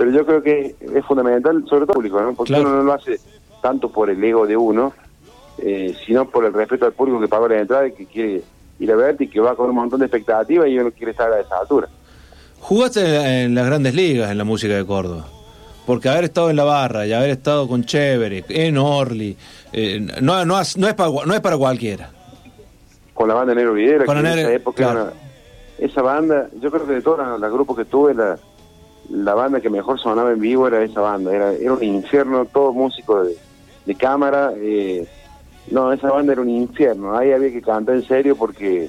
pero 0.00 0.12
yo 0.12 0.24
creo 0.24 0.42
que 0.42 0.74
es 0.80 1.04
fundamental, 1.04 1.62
sobre 1.68 1.84
todo 1.84 1.92
público, 1.92 2.22
¿no? 2.22 2.32
porque 2.32 2.54
uno 2.54 2.70
no 2.74 2.82
lo 2.82 2.94
hace 2.94 3.20
tanto 3.60 3.90
por 3.90 4.08
el 4.08 4.24
ego 4.24 4.46
de 4.46 4.56
uno, 4.56 4.94
eh, 5.58 5.94
sino 6.06 6.24
por 6.24 6.46
el 6.46 6.54
respeto 6.54 6.86
al 6.86 6.94
público 6.94 7.20
que 7.20 7.28
pagó 7.28 7.46
la 7.46 7.58
entrada 7.58 7.86
y 7.86 7.92
que 7.92 8.06
quiere 8.06 8.42
ir 8.78 8.90
a 8.90 8.96
verte 8.96 9.24
y 9.24 9.28
que 9.28 9.40
va 9.40 9.54
con 9.54 9.68
un 9.68 9.76
montón 9.76 10.00
de 10.00 10.06
expectativas 10.06 10.68
y 10.68 10.78
uno 10.78 10.90
quiere 10.90 11.10
estar 11.10 11.30
a 11.30 11.38
esa 11.38 11.58
altura. 11.58 11.86
Jugaste 12.60 13.42
en 13.42 13.54
las 13.54 13.66
grandes 13.66 13.94
ligas 13.94 14.30
en 14.30 14.38
la 14.38 14.44
música 14.44 14.72
de 14.72 14.86
Córdoba 14.86 15.26
porque 15.84 16.08
haber 16.08 16.24
estado 16.24 16.48
en 16.48 16.56
la 16.56 16.64
barra 16.64 17.06
y 17.06 17.12
haber 17.12 17.28
estado 17.28 17.68
con 17.68 17.84
Chévere, 17.84 18.42
en 18.48 18.78
Orly, 18.78 19.36
eh, 19.70 20.00
no, 20.22 20.46
no, 20.46 20.58
es 20.58 20.76
para, 20.96 21.10
no 21.26 21.34
es 21.34 21.40
para 21.40 21.58
cualquiera. 21.58 22.08
Con 23.12 23.28
la 23.28 23.34
banda 23.34 23.54
Negro 23.54 23.74
Videra, 23.74 24.06
que 24.06 24.12
en 24.12 24.26
esa 24.26 24.52
época 24.54 25.12
esa 25.80 26.02
banda, 26.02 26.48
yo 26.60 26.70
creo 26.70 26.86
que 26.86 26.92
de 26.92 27.02
todos 27.02 27.40
los 27.40 27.52
grupos 27.52 27.76
que 27.76 27.86
tuve, 27.86 28.14
la, 28.14 28.38
la 29.10 29.34
banda 29.34 29.60
que 29.60 29.70
mejor 29.70 29.98
sonaba 29.98 30.32
en 30.32 30.40
vivo 30.40 30.66
era 30.66 30.82
esa 30.82 31.00
banda, 31.00 31.34
era, 31.34 31.52
era 31.52 31.72
un 31.72 31.82
infierno, 31.82 32.44
todo 32.46 32.72
músico 32.72 33.24
de, 33.24 33.36
de 33.84 33.94
cámara, 33.94 34.52
eh, 34.56 35.06
no, 35.70 35.92
esa 35.92 36.10
banda 36.10 36.32
era 36.32 36.42
un 36.42 36.48
infierno, 36.48 37.16
ahí 37.16 37.32
había 37.32 37.50
que 37.50 37.60
cantar 37.60 37.96
en 37.96 38.06
serio 38.06 38.36
porque 38.36 38.88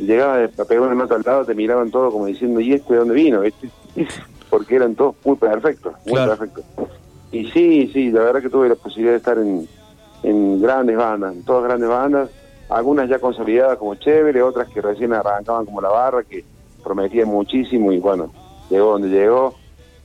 llegaba 0.00 0.44
a 0.44 0.64
pegar 0.64 0.82
una 0.82 0.94
nota 0.94 1.14
al 1.14 1.22
lado, 1.22 1.44
te 1.44 1.54
miraban 1.54 1.90
todo 1.90 2.10
como 2.10 2.26
diciendo, 2.26 2.60
¿y 2.60 2.72
este 2.72 2.92
de 2.92 2.98
dónde 2.98 3.14
vino? 3.14 3.42
Este, 3.42 3.70
porque 4.50 4.76
eran 4.76 4.94
todos 4.94 5.14
muy 5.24 5.36
perfectos, 5.36 5.94
muy 6.06 6.18
perfectos. 6.18 6.64
Y 7.32 7.46
sí, 7.50 7.90
sí, 7.92 8.10
la 8.10 8.22
verdad 8.22 8.42
que 8.42 8.50
tuve 8.50 8.68
la 8.68 8.74
posibilidad 8.74 9.12
de 9.12 9.18
estar 9.18 9.38
en, 9.38 9.68
en 10.24 10.60
grandes 10.60 10.96
bandas, 10.96 11.34
en 11.34 11.44
todas 11.44 11.64
grandes 11.64 11.88
bandas, 11.88 12.30
algunas 12.68 13.08
ya 13.08 13.20
consolidadas 13.20 13.78
como 13.78 13.94
Chévere, 13.94 14.42
otras 14.42 14.68
que 14.68 14.80
recién 14.80 15.12
arrancaban 15.12 15.66
como 15.66 15.80
La 15.80 15.90
Barra, 15.90 16.24
que 16.24 16.44
prometían 16.82 17.28
muchísimo 17.28 17.92
y 17.92 17.98
bueno, 17.98 18.32
llegó 18.70 18.92
donde 18.92 19.08
llegó. 19.08 19.54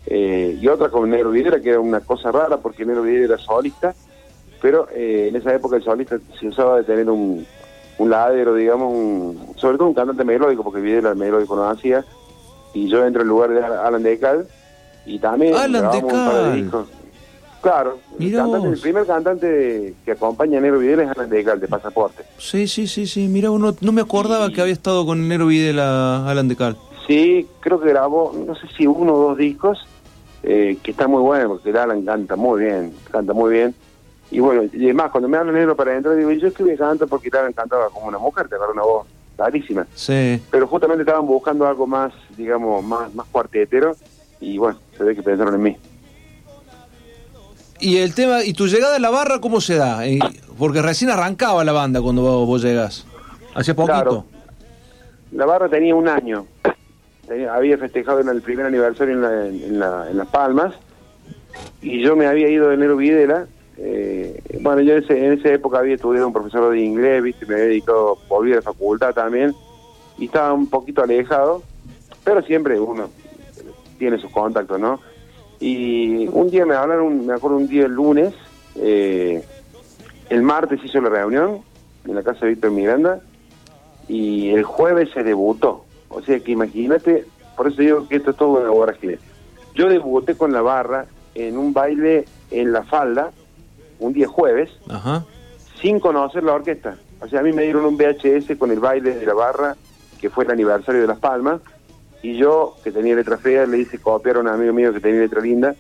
Eh, 0.08 0.58
y 0.62 0.68
otra 0.68 0.90
como 0.90 1.08
Negro 1.08 1.32
Videra, 1.32 1.60
que 1.60 1.70
era 1.70 1.80
una 1.80 2.02
cosa 2.02 2.32
rara 2.32 2.58
porque 2.58 2.86
Negro 2.86 3.04
Videra 3.04 3.36
era 3.36 3.38
solista, 3.38 3.96
pero 4.62 4.88
eh, 4.92 5.28
en 5.30 5.36
esa 5.36 5.54
época 5.54 5.78
el 5.78 5.84
solista 5.84 6.18
se 6.40 6.48
usaba 6.48 6.78
de 6.78 6.84
tener 6.84 7.10
un, 7.10 7.46
un 7.98 8.10
ladero, 8.10 8.54
digamos, 8.54 9.36
sobre 9.56 9.78
todo 9.78 9.88
un 9.88 9.94
cantante 9.94 10.24
melódico, 10.24 10.64
porque 10.64 10.82
Videra 10.82 11.12
el 11.12 11.16
melódico 11.16 11.56
no 11.56 11.68
hacía, 11.70 12.06
y 12.74 12.88
yo 12.88 13.06
entro 13.06 13.22
en 13.22 13.28
lugar 13.28 13.52
de 13.52 13.64
Alan 13.64 14.04
Decal 14.04 14.48
y 15.06 15.20
también 15.20 15.56
Alan 15.56 15.92
Decal. 15.92 16.86
Claro, 17.62 17.98
el, 18.20 18.80
primer 18.80 19.08
cantante 19.08 19.96
que 20.06 20.12
acompaña 20.12 20.60
a 20.60 20.62
Nero 20.62 20.78
Videla 20.78 21.04
es 21.04 21.10
Alan 21.10 21.30
Decal, 21.32 21.60
de 21.60 21.68
Pasaporte. 21.68 22.24
Sí, 22.38 22.68
sí, 22.68 22.86
sí, 22.86 23.08
sí, 23.08 23.28
mira, 23.28 23.50
uno, 23.50 23.76
no 23.82 23.92
me 23.92 24.02
acordaba 24.02 24.52
que 24.52 24.62
había 24.62 24.74
estado 24.74 25.04
con 25.04 25.28
Nero 25.28 25.48
Videla 25.48 26.30
Alan 26.30 26.48
Decal. 26.48 26.78
Sí, 27.08 27.48
creo 27.60 27.80
que 27.80 27.90
grabó, 27.90 28.34
no 28.34 28.56
sé 28.56 28.68
si 28.76 28.88
uno 28.88 29.14
o 29.14 29.30
dos 29.30 29.38
discos, 29.38 29.86
eh, 30.44 30.78
que 30.82 30.92
está 30.92 31.08
muy 31.08 31.22
bueno, 31.22 31.50
porque 31.50 31.78
Alan 31.78 32.04
canta 32.04 32.36
muy 32.36 32.64
bien, 32.64 32.94
canta 33.12 33.34
muy 33.34 33.54
bien. 33.54 33.76
Y 34.32 34.40
bueno, 34.40 34.64
y 34.74 34.86
además, 34.86 35.12
cuando 35.12 35.28
me 35.28 35.38
habla 35.38 35.52
negro 35.52 35.76
para 35.76 35.92
adentro, 35.92 36.16
digo, 36.16 36.32
yo 36.32 36.48
escribí 36.48 36.76
canto 36.78 37.08
porque 37.08 37.30
Alan 37.32 37.54
cantaba 37.54 37.90
como 37.90 38.08
una 38.08 38.18
mujer, 38.18 38.48
te 38.48 38.56
agarra 38.56 38.74
una 38.74 38.84
voz 38.84 39.08
clarísima. 39.36 39.86
Sí. 39.94 40.42
Pero 40.50 40.68
justamente 40.68 41.04
estaban 41.04 41.28
buscando 41.28 41.68
algo 41.68 41.86
más, 41.86 42.14
digamos, 42.38 42.84
más, 42.84 43.14
más 43.14 43.28
cuartetero 43.28 43.96
y 44.40 44.58
bueno, 44.58 44.80
se 44.98 45.04
ve 45.04 45.16
que 45.16 45.24
pensaron 45.24 45.56
en 45.56 45.62
mí. 45.62 45.78
Y 47.80 47.98
el 47.98 48.16
tema, 48.16 48.44
¿y 48.44 48.54
tu 48.54 48.68
llegada 48.68 48.96
a 48.96 49.00
la 49.00 49.10
barra 49.10 49.40
cómo 49.40 49.60
se 49.60 49.76
da? 49.76 50.02
Porque 50.58 50.82
recién 50.82 51.12
arrancaba 51.12 51.64
la 51.64 51.74
banda 51.74 52.02
cuando 52.02 52.22
vos, 52.46 52.62
llegas. 52.62 53.06
Hace 53.54 53.74
poquito. 53.74 54.26
La 55.32 55.46
barra 55.46 55.68
tenía 55.68 55.94
un 55.94 56.08
año. 56.08 56.46
Había 57.52 57.78
festejado 57.78 58.20
en 58.20 58.30
el 58.30 58.42
primer 58.42 58.66
aniversario 58.66 59.16
en, 59.16 59.64
en, 59.64 59.80
Las 59.80 60.28
Palmas 60.28 60.76
y 61.82 62.02
yo 62.02 62.16
me 62.16 62.28
había 62.28 62.50
ido 62.50 62.70
de 62.70 62.76
enero 62.76 62.98
Videla. 62.98 63.48
Eh, 63.78 64.42
bueno, 64.62 64.82
yo 64.82 64.96
en, 64.96 65.34
esa 65.34 65.50
época 65.50 65.80
había 65.80 65.96
estudiado 65.96 66.28
un 66.28 66.34
profesor 66.34 66.72
de 66.72 66.80
inglés, 66.80 67.24
¿viste? 67.24 67.46
me 67.46 67.56
había 67.56 67.66
dedicado, 67.66 68.18
volví 68.30 68.54
a 68.54 68.58
la 68.58 68.62
facultad 68.62 69.14
también 69.14 69.54
y 70.18 70.26
estaba 70.26 70.54
un 70.54 70.68
poquito 70.68 71.04
alejado, 71.04 71.62
pero 72.24 72.42
siempre 72.44 72.80
uno 72.80 73.10
tiene 73.98 74.18
sus 74.18 74.32
contactos, 74.32 74.80
¿no? 74.80 75.00
Y 75.60 76.28
un 76.28 76.50
día 76.50 76.66
me 76.66 76.76
hablaron, 76.76 77.26
me 77.26 77.34
acuerdo 77.34 77.58
un 77.58 77.68
día 77.68 77.86
el 77.86 77.94
lunes, 77.94 78.34
eh, 78.76 79.44
el 80.30 80.42
martes 80.42 80.80
hizo 80.84 81.02
la 81.02 81.10
reunión 81.10 81.62
en 82.06 82.16
la 82.16 82.24
casa 82.24 82.42
de 82.42 82.52
Víctor 82.52 82.72
Miranda 82.72 83.22
y 84.08 84.50
el 84.50 84.64
jueves 84.64 85.10
se 85.14 85.24
debutó. 85.24 85.85
O 86.16 86.22
sea 86.22 86.40
que 86.40 86.54
imagínate, 86.54 87.26
por 87.58 87.68
eso 87.68 87.82
digo 87.82 88.08
que 88.08 88.16
esto 88.16 88.32
es 88.32 88.38
todo 88.38 88.74
una 88.74 88.94
que 88.94 89.20
Yo 89.74 89.90
debuté 89.90 90.36
con 90.36 90.54
la 90.54 90.62
barra 90.62 91.08
en 91.36 91.58
un 91.58 91.74
baile 91.74 92.26
en 92.52 92.72
la 92.72 92.84
falda, 92.84 93.32
un 94.00 94.14
día 94.14 94.26
jueves, 94.26 94.70
sin 95.82 96.00
conocer 96.00 96.44
la 96.44 96.54
orquesta. 96.54 96.96
O 97.20 97.28
sea, 97.28 97.42
a 97.42 97.44
mí 97.44 97.52
me 97.52 97.64
dieron 97.64 97.86
un 97.86 97.98
VHS 97.98 98.58
con 98.58 98.72
el 98.72 98.80
baile 98.80 99.14
de 99.16 99.26
la 99.26 99.34
barra, 99.34 99.76
que 100.22 100.30
fue 100.30 100.46
el 100.46 100.52
aniversario 100.52 101.02
de 101.02 101.08
Las 101.08 101.20
Palmas, 101.20 101.60
y 102.24 102.38
yo, 102.38 102.78
que 102.82 102.94
tenía 102.94 103.14
letra 103.14 103.38
fea, 103.38 103.66
le 103.66 103.80
hice 103.80 104.00
copiar 104.00 104.38
a 104.38 104.40
un 104.40 104.48
amigo 104.48 104.72
mío 104.72 104.94
que 104.94 105.02
tenía 105.02 105.20
letra 105.20 105.42
linda, 105.42 105.76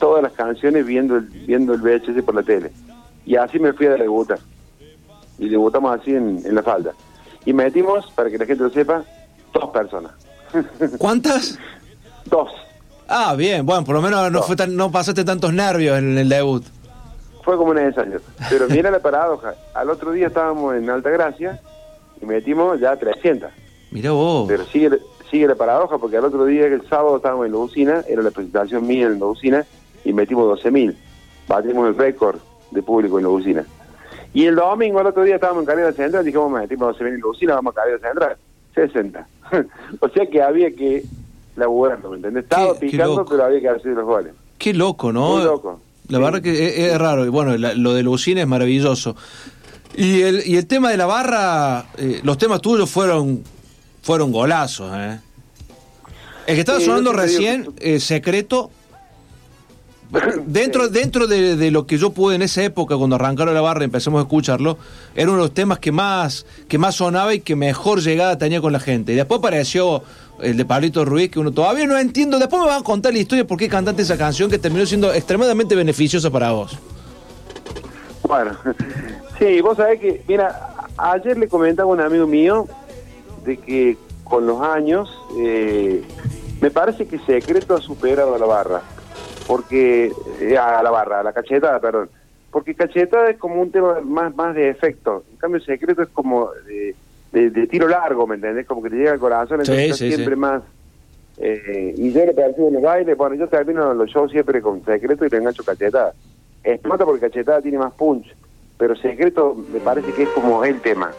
todas 0.00 0.20
las 0.20 0.32
canciones 0.32 0.84
viendo 0.84 1.16
el, 1.16 1.26
viendo 1.26 1.74
el 1.74 1.80
VHS 1.80 2.24
por 2.24 2.34
la 2.34 2.42
tele. 2.42 2.72
Y 3.24 3.36
así 3.36 3.60
me 3.60 3.72
fui 3.72 3.86
a 3.86 3.94
debutar. 3.94 4.40
Y 5.38 5.48
debutamos 5.48 6.00
así 6.00 6.10
en, 6.10 6.42
en 6.44 6.54
la 6.56 6.64
falda. 6.64 6.92
Y 7.44 7.52
metimos, 7.52 8.10
para 8.16 8.30
que 8.30 8.38
la 8.38 8.46
gente 8.46 8.64
lo 8.64 8.70
sepa, 8.70 9.04
dos 9.60 9.70
personas. 9.70 10.12
¿Cuántas? 10.98 11.58
dos. 12.26 12.50
Ah, 13.08 13.34
bien, 13.36 13.64
bueno, 13.64 13.84
por 13.84 13.94
lo 13.94 14.02
menos 14.02 14.30
no, 14.32 14.42
fue 14.42 14.56
tan, 14.56 14.76
no 14.76 14.90
pasaste 14.90 15.24
tantos 15.24 15.52
nervios 15.52 15.98
en 15.98 16.18
el 16.18 16.28
debut. 16.28 16.64
Fue 17.44 17.56
como 17.56 17.72
necesario. 17.72 18.20
Pero 18.50 18.66
mira 18.68 18.90
la 18.90 18.98
paradoja. 18.98 19.54
Al 19.74 19.90
otro 19.90 20.10
día 20.10 20.26
estábamos 20.26 20.74
en 20.74 20.90
Alta 20.90 21.10
Gracia 21.10 21.60
y 22.20 22.26
metimos 22.26 22.80
ya 22.80 22.96
300. 22.96 23.50
Mira 23.92 24.10
vos. 24.10 24.48
Pero 24.48 24.64
sigue, 24.66 24.98
sigue 25.30 25.46
la 25.46 25.54
paradoja 25.54 25.98
porque 25.98 26.16
al 26.16 26.24
otro 26.24 26.44
día, 26.46 26.66
el 26.66 26.86
sábado, 26.88 27.16
estábamos 27.16 27.46
en 27.46 27.52
la 27.52 27.58
usina, 27.58 28.04
era 28.08 28.22
la 28.22 28.32
presentación 28.32 28.84
mía 28.84 29.06
en 29.06 29.20
la 29.20 29.26
usina 29.26 29.64
y 30.04 30.12
metimos 30.12 30.60
12.000. 30.60 30.96
Batimos 31.46 31.88
el 31.88 31.96
récord 31.96 32.40
de 32.72 32.82
público 32.82 33.18
en 33.18 33.24
la 33.24 33.30
usina. 33.30 33.64
Y 34.34 34.46
el 34.46 34.56
domingo, 34.56 35.00
el 35.00 35.06
otro 35.06 35.22
día, 35.22 35.36
estábamos 35.36 35.62
en 35.62 35.66
Carrera 35.66 35.92
Central, 35.92 36.24
dijimos, 36.24 36.50
metimos 36.50 36.98
12.000 36.98 37.06
en 37.06 37.20
la 37.20 37.26
usina, 37.28 37.54
vamos 37.54 37.72
a 37.72 37.80
Carrera 37.80 37.98
Central. 38.00 38.36
60. 38.76 39.26
o 40.00 40.08
sea 40.08 40.26
que 40.26 40.40
había 40.40 40.70
que 40.70 41.04
laburarlo, 41.56 42.10
¿me 42.10 42.16
entendés? 42.16 42.44
Estaba 42.44 42.74
picando, 42.78 43.24
pero 43.24 43.44
había 43.44 43.60
que 43.60 43.68
hacer 43.68 43.92
los 43.92 44.04
goles. 44.04 44.32
Qué 44.58 44.72
loco, 44.72 45.12
¿no? 45.12 45.36
Muy 45.36 45.44
loco. 45.44 45.80
La 46.08 46.20
verdad 46.20 46.40
que 46.40 46.86
es, 46.86 46.96
raro. 46.98 47.26
Y 47.26 47.28
bueno, 47.28 47.56
lo 47.56 47.94
de 47.94 48.02
Lucina 48.04 48.40
es 48.40 48.46
maravilloso. 48.46 49.16
Y 49.96 50.22
el, 50.22 50.46
y 50.46 50.56
el 50.56 50.66
tema 50.66 50.90
de 50.90 50.96
la 50.96 51.06
barra, 51.06 51.86
eh, 51.98 52.20
los 52.22 52.38
temas 52.38 52.60
tuyos 52.60 52.88
fueron 52.88 53.42
fueron 54.06 54.30
golazos, 54.30 54.92
¿eh? 54.96 55.18
El 56.46 56.54
que 56.54 56.60
estaba 56.60 56.78
sonando 56.78 57.12
recién, 57.12 57.66
eh, 57.78 57.98
Secreto, 57.98 58.70
dentro, 60.46 60.88
dentro 60.88 61.26
de, 61.26 61.70
lo 61.70 61.86
que 61.86 61.98
yo 61.98 62.10
pude 62.10 62.36
en 62.36 62.42
esa 62.42 62.62
época, 62.62 62.96
cuando 62.96 63.16
arrancaron 63.16 63.54
la 63.54 63.60
barra 63.60 63.82
y 63.82 63.84
empezamos 63.84 64.20
a 64.20 64.22
escucharlo, 64.22 64.78
era 65.14 65.28
uno 65.28 65.38
de 65.38 65.44
los 65.44 65.54
temas 65.54 65.78
que 65.78 65.92
más, 65.92 66.46
que 66.68 66.78
más 66.78 66.96
sonaba 66.96 67.34
y 67.34 67.40
que 67.40 67.56
mejor 67.56 68.00
llegada 68.00 68.38
tenía 68.38 68.60
con 68.60 68.72
la 68.72 68.80
gente. 68.80 69.12
Y 69.12 69.16
después 69.16 69.38
apareció 69.38 70.02
el 70.40 70.56
de 70.56 70.64
Pablito 70.64 71.04
Ruiz, 71.04 71.30
que 71.30 71.38
uno 71.38 71.52
todavía 71.52 71.86
no 71.86 71.98
entiendo. 71.98 72.38
Después 72.38 72.62
me 72.62 72.68
van 72.68 72.80
a 72.80 72.84
contar 72.84 73.12
la 73.12 73.18
historia 73.18 73.46
por 73.46 73.58
qué 73.58 73.68
cantaste 73.68 74.02
esa 74.02 74.16
canción 74.16 74.50
que 74.50 74.58
terminó 74.58 74.86
siendo 74.86 75.12
extremadamente 75.12 75.74
beneficiosa 75.74 76.30
para 76.30 76.52
vos. 76.52 76.78
Bueno, 78.22 78.56
sí, 79.38 79.60
vos 79.60 79.76
sabés 79.76 80.00
que, 80.00 80.22
mira, 80.28 80.74
ayer 80.96 81.36
le 81.38 81.48
comentaba 81.48 81.88
un 81.88 82.00
amigo 82.00 82.26
mío 82.26 82.66
de 83.44 83.56
que 83.56 83.96
con 84.24 84.46
los 84.46 84.60
años 84.60 85.08
eh, 85.38 86.02
me 86.60 86.70
parece 86.70 87.06
que 87.06 87.18
Secreto 87.20 87.74
ha 87.74 87.80
superado 87.80 88.34
a 88.34 88.38
la 88.38 88.46
barra 88.46 88.82
porque 89.46 90.12
eh, 90.40 90.58
a 90.58 90.82
la 90.82 90.90
barra, 90.90 91.20
a 91.20 91.22
la 91.22 91.32
cachetada, 91.32 91.78
perdón, 91.80 92.10
porque 92.50 92.74
cachetada 92.74 93.30
es 93.30 93.38
como 93.38 93.60
un 93.60 93.70
tema 93.70 94.00
más 94.00 94.34
más 94.34 94.54
de 94.54 94.68
efecto, 94.68 95.24
en 95.30 95.36
cambio 95.36 95.60
secreto 95.60 96.02
es 96.02 96.08
como 96.08 96.50
de, 97.32 97.66
tiro 97.66 97.86
largo, 97.88 98.26
¿me 98.26 98.36
entendés? 98.36 98.66
Como 98.66 98.82
que 98.82 98.90
te 98.90 98.96
llega 98.96 99.12
al 99.12 99.18
corazón, 99.18 99.60
entonces 99.60 99.96
siempre 99.96 100.36
más. 100.36 100.62
Eh, 101.38 101.94
y 101.96 102.12
yo 102.12 102.24
le 102.24 102.32
percibo 102.32 102.68
en 102.68 102.74
los 102.74 102.82
bailes, 102.82 103.16
bueno, 103.16 103.34
yo 103.34 103.46
termino 103.46 103.92
los 103.92 104.08
shows 104.08 104.30
siempre 104.30 104.62
con 104.62 104.82
secreto 104.84 105.26
y 105.26 105.28
le 105.28 105.36
engancho 105.36 105.62
cachetada. 105.62 106.14
Explota 106.64 107.04
porque 107.04 107.28
cachetada 107.28 107.60
tiene 107.60 107.78
más 107.78 107.92
punch, 107.92 108.34
pero 108.78 108.96
secreto 108.96 109.54
me 109.72 109.80
parece 109.80 110.12
que 110.12 110.22
es 110.22 110.28
como 110.30 110.64
el 110.64 110.80
tema. 110.80 111.10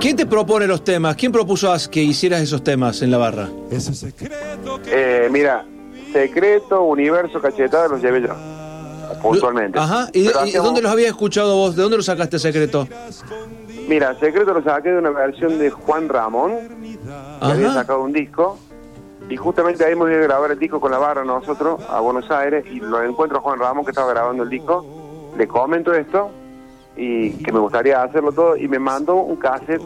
¿Quién 0.00 0.16
te 0.16 0.24
propone 0.24 0.66
los 0.66 0.82
temas? 0.82 1.14
¿Quién 1.14 1.30
propuso 1.30 1.70
que 1.90 2.00
hicieras 2.02 2.40
esos 2.40 2.64
temas 2.64 3.02
en 3.02 3.10
la 3.10 3.18
barra? 3.18 3.50
Eh, 4.86 5.28
mira, 5.30 5.66
Secreto, 6.10 6.82
Universo, 6.84 7.38
Cachetada, 7.38 7.88
los 7.88 8.00
llevé 8.00 8.22
yo. 8.22 8.34
Puntualmente. 9.20 9.78
Ajá. 9.78 10.08
¿Y, 10.14 10.24
dónde 10.54 10.80
los 10.80 10.90
habías 10.90 11.10
escuchado 11.10 11.54
vos? 11.54 11.76
¿De 11.76 11.82
dónde 11.82 11.98
lo 11.98 12.02
sacaste 12.02 12.38
Secreto? 12.38 12.88
Mira, 13.88 14.18
Secreto 14.18 14.54
lo 14.54 14.62
saqué 14.62 14.90
de 14.90 14.98
una 14.98 15.10
versión 15.10 15.58
de 15.58 15.68
Juan 15.68 16.08
Ramón, 16.08 16.52
que 17.40 17.46
había 17.46 17.74
sacado 17.74 18.02
un 18.02 18.12
disco. 18.12 18.58
Y 19.28 19.36
justamente 19.36 19.84
ahí 19.84 19.92
hemos 19.92 20.08
ido 20.08 20.20
a 20.20 20.22
grabar 20.22 20.50
el 20.50 20.58
disco 20.58 20.80
con 20.80 20.90
la 20.92 20.98
barra 20.98 21.24
nosotros 21.24 21.80
a 21.88 22.00
Buenos 22.00 22.30
Aires 22.30 22.64
y 22.66 22.80
lo 22.80 23.02
encuentro 23.04 23.38
a 23.38 23.40
Juan 23.42 23.58
Ramón 23.58 23.84
que 23.84 23.90
estaba 23.90 24.10
grabando 24.10 24.44
el 24.44 24.48
disco. 24.48 24.84
Le 25.36 25.46
comento 25.46 25.92
esto 25.92 26.30
y 26.96 27.30
que 27.42 27.52
me 27.52 27.58
gustaría 27.60 28.02
hacerlo 28.02 28.32
todo 28.32 28.56
y 28.56 28.68
me 28.68 28.78
mandó 28.78 29.16
un 29.16 29.36
cassette, 29.36 29.80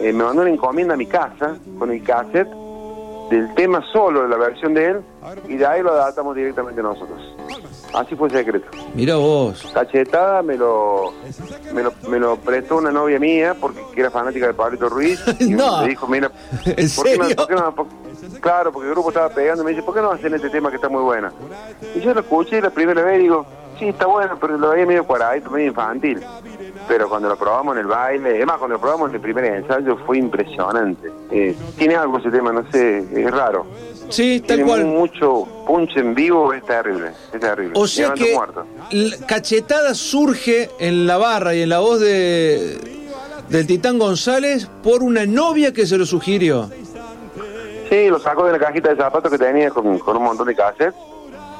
eh, 0.00 0.12
me 0.12 0.24
mandó 0.24 0.42
una 0.42 0.50
encomienda 0.50 0.94
a 0.94 0.96
mi 0.96 1.06
casa 1.06 1.56
con 1.78 1.90
el 1.90 2.02
cassette 2.02 2.48
del 3.30 3.54
tema 3.54 3.82
solo 3.92 4.22
de 4.22 4.28
la 4.28 4.36
versión 4.36 4.74
de 4.74 4.86
él 4.86 5.00
y 5.48 5.56
de 5.56 5.64
ahí 5.64 5.82
lo 5.82 5.92
adaptamos 5.92 6.34
directamente 6.34 6.82
nosotros. 6.82 7.20
Así 7.94 8.14
fue 8.14 8.30
secreto. 8.30 8.66
Mira 8.94 9.16
vos. 9.16 9.70
Cachetada 9.72 10.42
me 10.42 10.56
lo, 10.56 11.12
me 11.72 11.82
lo, 11.82 11.92
me 12.08 12.18
lo 12.18 12.36
prestó 12.36 12.76
una 12.76 12.90
novia 12.90 13.18
mía 13.18 13.56
porque 13.60 13.80
era 13.96 14.10
fanática 14.10 14.46
de 14.48 14.54
Pablito 14.54 14.88
Ruiz 14.88 15.20
y 15.40 15.50
no. 15.50 15.82
me 15.82 15.88
dijo, 15.88 16.06
mira, 16.06 16.28
¿por 16.96 17.04
qué 17.04 17.54
no, 17.54 17.74
claro, 18.40 18.72
porque 18.72 18.88
el 18.88 18.94
grupo 18.94 19.10
estaba 19.10 19.28
pegando 19.28 19.62
y 19.62 19.66
me 19.66 19.70
dice, 19.72 19.82
¿por 19.82 19.94
qué 19.94 20.00
no 20.00 20.10
hacen 20.10 20.34
este 20.34 20.50
tema 20.50 20.70
que 20.70 20.76
está 20.76 20.88
muy 20.88 21.02
buena? 21.02 21.32
Y 21.94 22.00
yo 22.00 22.12
lo 22.12 22.20
escuché 22.20 22.60
la 22.60 22.70
primera 22.70 23.02
vez 23.02 23.18
y 23.18 23.22
digo, 23.22 23.46
sí, 23.80 23.88
está 23.88 24.06
bueno, 24.06 24.38
pero 24.40 24.56
lo 24.56 24.70
veía 24.70 24.86
medio 24.86 25.04
cuadradito, 25.04 25.50
medio 25.50 25.68
infantil. 25.68 26.20
Pero 26.86 27.08
cuando 27.08 27.28
lo 27.28 27.36
probamos 27.36 27.74
en 27.74 27.80
el 27.80 27.86
baile, 27.86 28.38
es 28.38 28.46
más, 28.46 28.58
cuando 28.58 28.74
lo 28.74 28.80
probamos 28.80 29.08
en 29.08 29.16
el 29.16 29.20
primer 29.20 29.44
ensayo 29.46 29.96
fue 30.06 30.18
impresionante. 30.18 31.10
Eh, 31.30 31.56
tiene 31.76 31.96
algo 31.96 32.18
ese 32.18 32.30
tema, 32.30 32.52
no 32.52 32.70
sé, 32.70 32.98
es 32.98 33.30
raro. 33.30 33.66
Sí, 34.08 34.40
tal 34.40 34.58
tiene 34.58 34.70
cual. 34.70 34.84
mucho 34.84 35.46
punch 35.66 35.96
en 35.96 36.14
vivo, 36.14 36.52
es 36.52 36.64
terrible, 36.64 37.12
es 37.32 37.40
terrible. 37.40 37.72
O 37.74 37.86
sea 37.86 38.12
que 38.12 38.36
cachetada 39.26 39.94
surge 39.94 40.70
en 40.78 41.06
la 41.06 41.16
barra 41.16 41.54
y 41.54 41.62
en 41.62 41.68
la 41.68 41.80
voz 41.80 42.00
de 42.00 43.00
del 43.48 43.66
Titán 43.66 43.98
González 43.98 44.68
por 44.82 45.02
una 45.02 45.26
novia 45.26 45.72
que 45.72 45.86
se 45.86 45.98
lo 45.98 46.06
sugirió. 46.06 46.70
Sí, 47.88 48.08
lo 48.08 48.20
sacó 48.20 48.44
de 48.46 48.52
la 48.52 48.58
cajita 48.58 48.90
de 48.90 48.96
zapatos 48.96 49.32
que 49.32 49.38
tenía 49.38 49.70
con, 49.70 49.98
con 49.98 50.16
un 50.16 50.22
montón 50.22 50.46
de 50.46 50.54
cassettes 50.54 50.94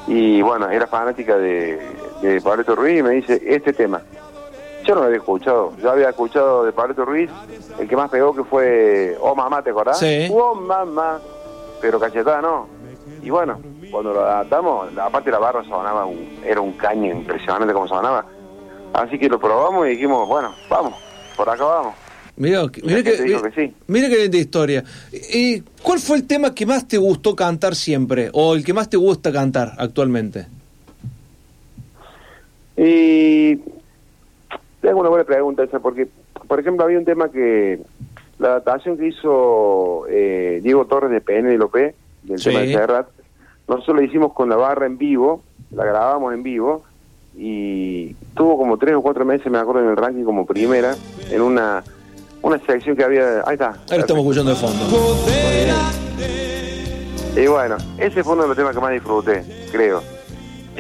y 0.07 0.41
bueno, 0.43 0.69
era 0.71 0.87
fanática 0.87 1.37
de, 1.37 1.81
de 2.23 2.41
Pablo 2.41 2.75
Ruiz 2.75 2.99
y 2.99 3.03
me 3.03 3.11
dice, 3.11 3.41
este 3.47 3.73
tema. 3.73 4.03
Yo 4.85 4.95
no 4.95 5.03
lo 5.03 5.07
había 5.07 5.19
escuchado, 5.19 5.73
yo 5.83 5.91
había 5.91 6.09
escuchado 6.09 6.65
de 6.65 6.73
Pablo 6.73 7.05
Ruiz, 7.05 7.31
el 7.79 7.87
que 7.87 7.97
más 7.97 8.11
pegó 8.11 8.35
que 8.35 8.45
fue 8.45 9.17
Oh 9.21 9.35
Mamá, 9.35 9.63
¿te 9.63 9.71
acordás? 9.71 9.99
Sí. 9.99 10.29
Oh 10.33 10.55
Mamá, 10.55 11.21
pero 11.81 12.01
cachetada 12.01 12.41
no. 12.41 12.67
Y 13.23 13.29
bueno, 13.29 13.61
cuando 13.91 14.15
lo 14.15 14.21
adaptamos, 14.21 14.97
aparte 14.99 15.31
la 15.31 15.39
barra 15.39 15.63
sonaba, 15.65 16.07
era 16.45 16.61
un 16.61 16.73
caño 16.73 17.13
impresionante 17.13 17.75
como 17.75 17.87
sonaba. 17.87 18.25
Así 18.93 19.19
que 19.19 19.29
lo 19.29 19.39
probamos 19.39 19.87
y 19.87 19.91
dijimos, 19.91 20.27
bueno, 20.27 20.55
vamos, 20.69 20.95
por 21.37 21.49
acá 21.49 21.65
vamos. 21.65 21.95
Mira, 22.37 22.63
mira 22.83 23.03
que, 23.03 23.71
mira 23.87 24.09
que 24.09 24.17
linda 24.17 24.39
historia. 24.39 24.83
¿Y 25.13 25.61
cuál 25.83 25.99
fue 25.99 26.17
el 26.17 26.27
tema 26.27 26.55
que 26.55 26.65
más 26.65 26.89
te 26.89 26.97
gustó 26.97 27.37
cantar 27.37 27.75
siempre? 27.75 28.31
¿O 28.33 28.55
el 28.55 28.65
que 28.65 28.73
más 28.73 28.89
te 28.89 28.97
gusta 28.97 29.31
cantar 29.31 29.75
actualmente? 29.77 30.47
Y 32.83 33.57
tengo 34.81 35.01
una 35.01 35.11
buena 35.11 35.25
pregunta 35.25 35.63
esa, 35.63 35.81
porque, 35.81 36.09
por 36.49 36.59
ejemplo, 36.59 36.83
había 36.83 36.99
un 36.99 37.05
tema 37.05 37.29
que 37.29 37.79
la 38.39 38.49
adaptación 38.49 38.97
que 38.97 39.09
hizo 39.09 40.07
eh, 40.09 40.61
Diego 40.63 40.87
Torres 40.87 41.11
de 41.11 41.21
PN 41.21 41.51
de 41.51 41.59
López, 41.59 41.95
del 42.23 42.43
tema 42.43 42.61
de 42.61 42.73
Serrat, 42.73 43.09
nosotros 43.69 43.99
la 43.99 44.05
hicimos 44.05 44.33
con 44.33 44.49
la 44.49 44.57
barra 44.57 44.87
en 44.87 44.97
vivo, 44.97 45.43
la 45.73 45.85
grabamos 45.85 46.33
en 46.33 46.43
vivo, 46.43 46.83
y 47.37 48.15
tuvo 48.35 48.57
como 48.57 48.79
tres 48.79 48.95
o 48.95 49.03
cuatro 49.03 49.27
meses, 49.27 49.53
me 49.53 49.59
acuerdo, 49.59 49.83
en 49.83 49.91
el 49.91 49.97
ranking 49.99 50.25
como 50.25 50.47
primera, 50.47 50.97
en 51.31 51.43
una 51.43 51.85
una 52.41 52.59
sección 52.61 52.97
que 52.97 53.05
había. 53.05 53.43
Ahí 53.47 53.53
está. 53.53 53.73
Ahí 53.91 53.99
lo 53.99 54.01
estamos 54.01 54.23
escuchando 54.23 54.53
de 54.53 54.57
fondo. 54.57 54.85
Y 57.37 57.47
bueno, 57.47 57.77
ese 57.99 58.25
fue 58.25 58.33
uno 58.33 58.43
de 58.43 58.49
los 58.49 58.57
temas 58.57 58.75
que 58.75 58.81
más 58.81 58.93
disfruté, 58.93 59.45
creo. 59.71 60.03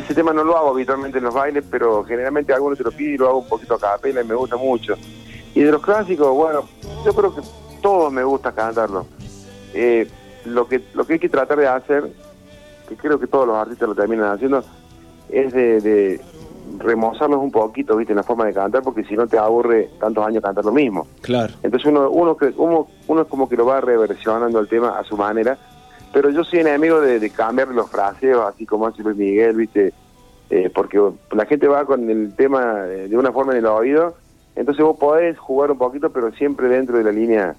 Ese 0.00 0.14
tema 0.14 0.33
no 0.33 0.42
lo 0.45 0.57
hago 0.57 0.71
habitualmente 0.71 1.19
en 1.19 1.25
los 1.25 1.35
bailes, 1.35 1.62
pero 1.71 2.02
generalmente 2.04 2.54
algunos 2.54 2.78
se 2.78 2.85
lo 2.85 2.90
pide 2.90 3.14
y 3.14 3.19
lo 3.19 3.28
hago 3.28 3.38
un 3.40 3.49
poquito 3.49 3.75
a 3.75 3.78
capela 3.78 4.23
y 4.23 4.25
me 4.25 4.35
gusta 4.35 4.57
mucho. 4.57 4.95
Y 5.54 5.61
de 5.61 5.71
los 5.71 5.83
clásicos, 5.83 6.35
bueno, 6.35 6.64
yo 7.04 7.12
creo 7.12 7.35
que 7.35 7.42
todos 7.83 8.11
me 8.11 8.25
gusta 8.25 8.52
cantarlo. 8.52 9.07
Eh, 9.75 10.09
lo 10.47 10.66
que 10.66 10.80
lo 10.95 11.04
que 11.04 11.14
hay 11.14 11.19
que 11.19 11.28
tratar 11.28 11.59
de 11.59 11.69
hacer, 11.69 12.11
que 12.88 12.97
creo 12.97 13.21
que 13.21 13.26
todos 13.26 13.47
los 13.47 13.57
artistas 13.57 13.90
lo 13.90 13.95
terminan 13.95 14.33
haciendo, 14.33 14.64
es 15.28 15.52
de, 15.52 16.19
remozarlos 16.78 17.38
un 17.38 17.50
poquito, 17.50 17.95
viste, 17.97 18.12
en 18.12 18.16
la 18.16 18.23
forma 18.23 18.47
de 18.47 18.54
cantar, 18.54 18.83
porque 18.83 19.04
si 19.04 19.14
no 19.14 19.26
te 19.26 19.37
aburre 19.37 19.90
tantos 20.00 20.26
años 20.26 20.42
cantar 20.42 20.64
lo 20.64 20.73
mismo. 20.73 21.07
Claro. 21.21 21.52
Entonces 21.62 21.87
uno 21.87 22.09
uno 22.09 22.38
uno, 22.57 22.87
uno 23.07 23.23
es 23.23 23.28
como 23.28 23.50
que 23.50 23.57
lo 23.57 23.66
va 23.66 23.83
reversionando 23.83 24.59
el 24.61 24.66
tema 24.66 24.99
a 24.99 25.04
su 25.04 25.14
manera, 25.19 25.59
pero 26.12 26.30
yo 26.30 26.44
soy 26.44 26.60
enemigo 26.60 27.00
de, 27.00 27.20
de 27.20 27.30
cambiar 27.30 27.68
los 27.68 27.90
fraseos, 27.90 28.44
así 28.46 28.66
como 28.66 28.86
hace 28.86 29.02
Luis 29.02 29.16
Miguel, 29.16 29.56
viste, 29.56 29.92
eh, 30.50 30.70
porque 30.74 31.00
la 31.32 31.46
gente 31.46 31.68
va 31.68 31.84
con 31.84 32.10
el 32.10 32.34
tema 32.34 32.82
de 32.82 33.16
una 33.16 33.32
forma 33.32 33.52
en 33.52 33.58
el 33.58 33.66
oído, 33.66 34.16
entonces 34.56 34.84
vos 34.84 34.98
podés 34.98 35.38
jugar 35.38 35.70
un 35.70 35.78
poquito, 35.78 36.10
pero 36.10 36.32
siempre 36.32 36.68
dentro 36.68 36.98
de 36.98 37.04
la 37.04 37.12
línea 37.12 37.54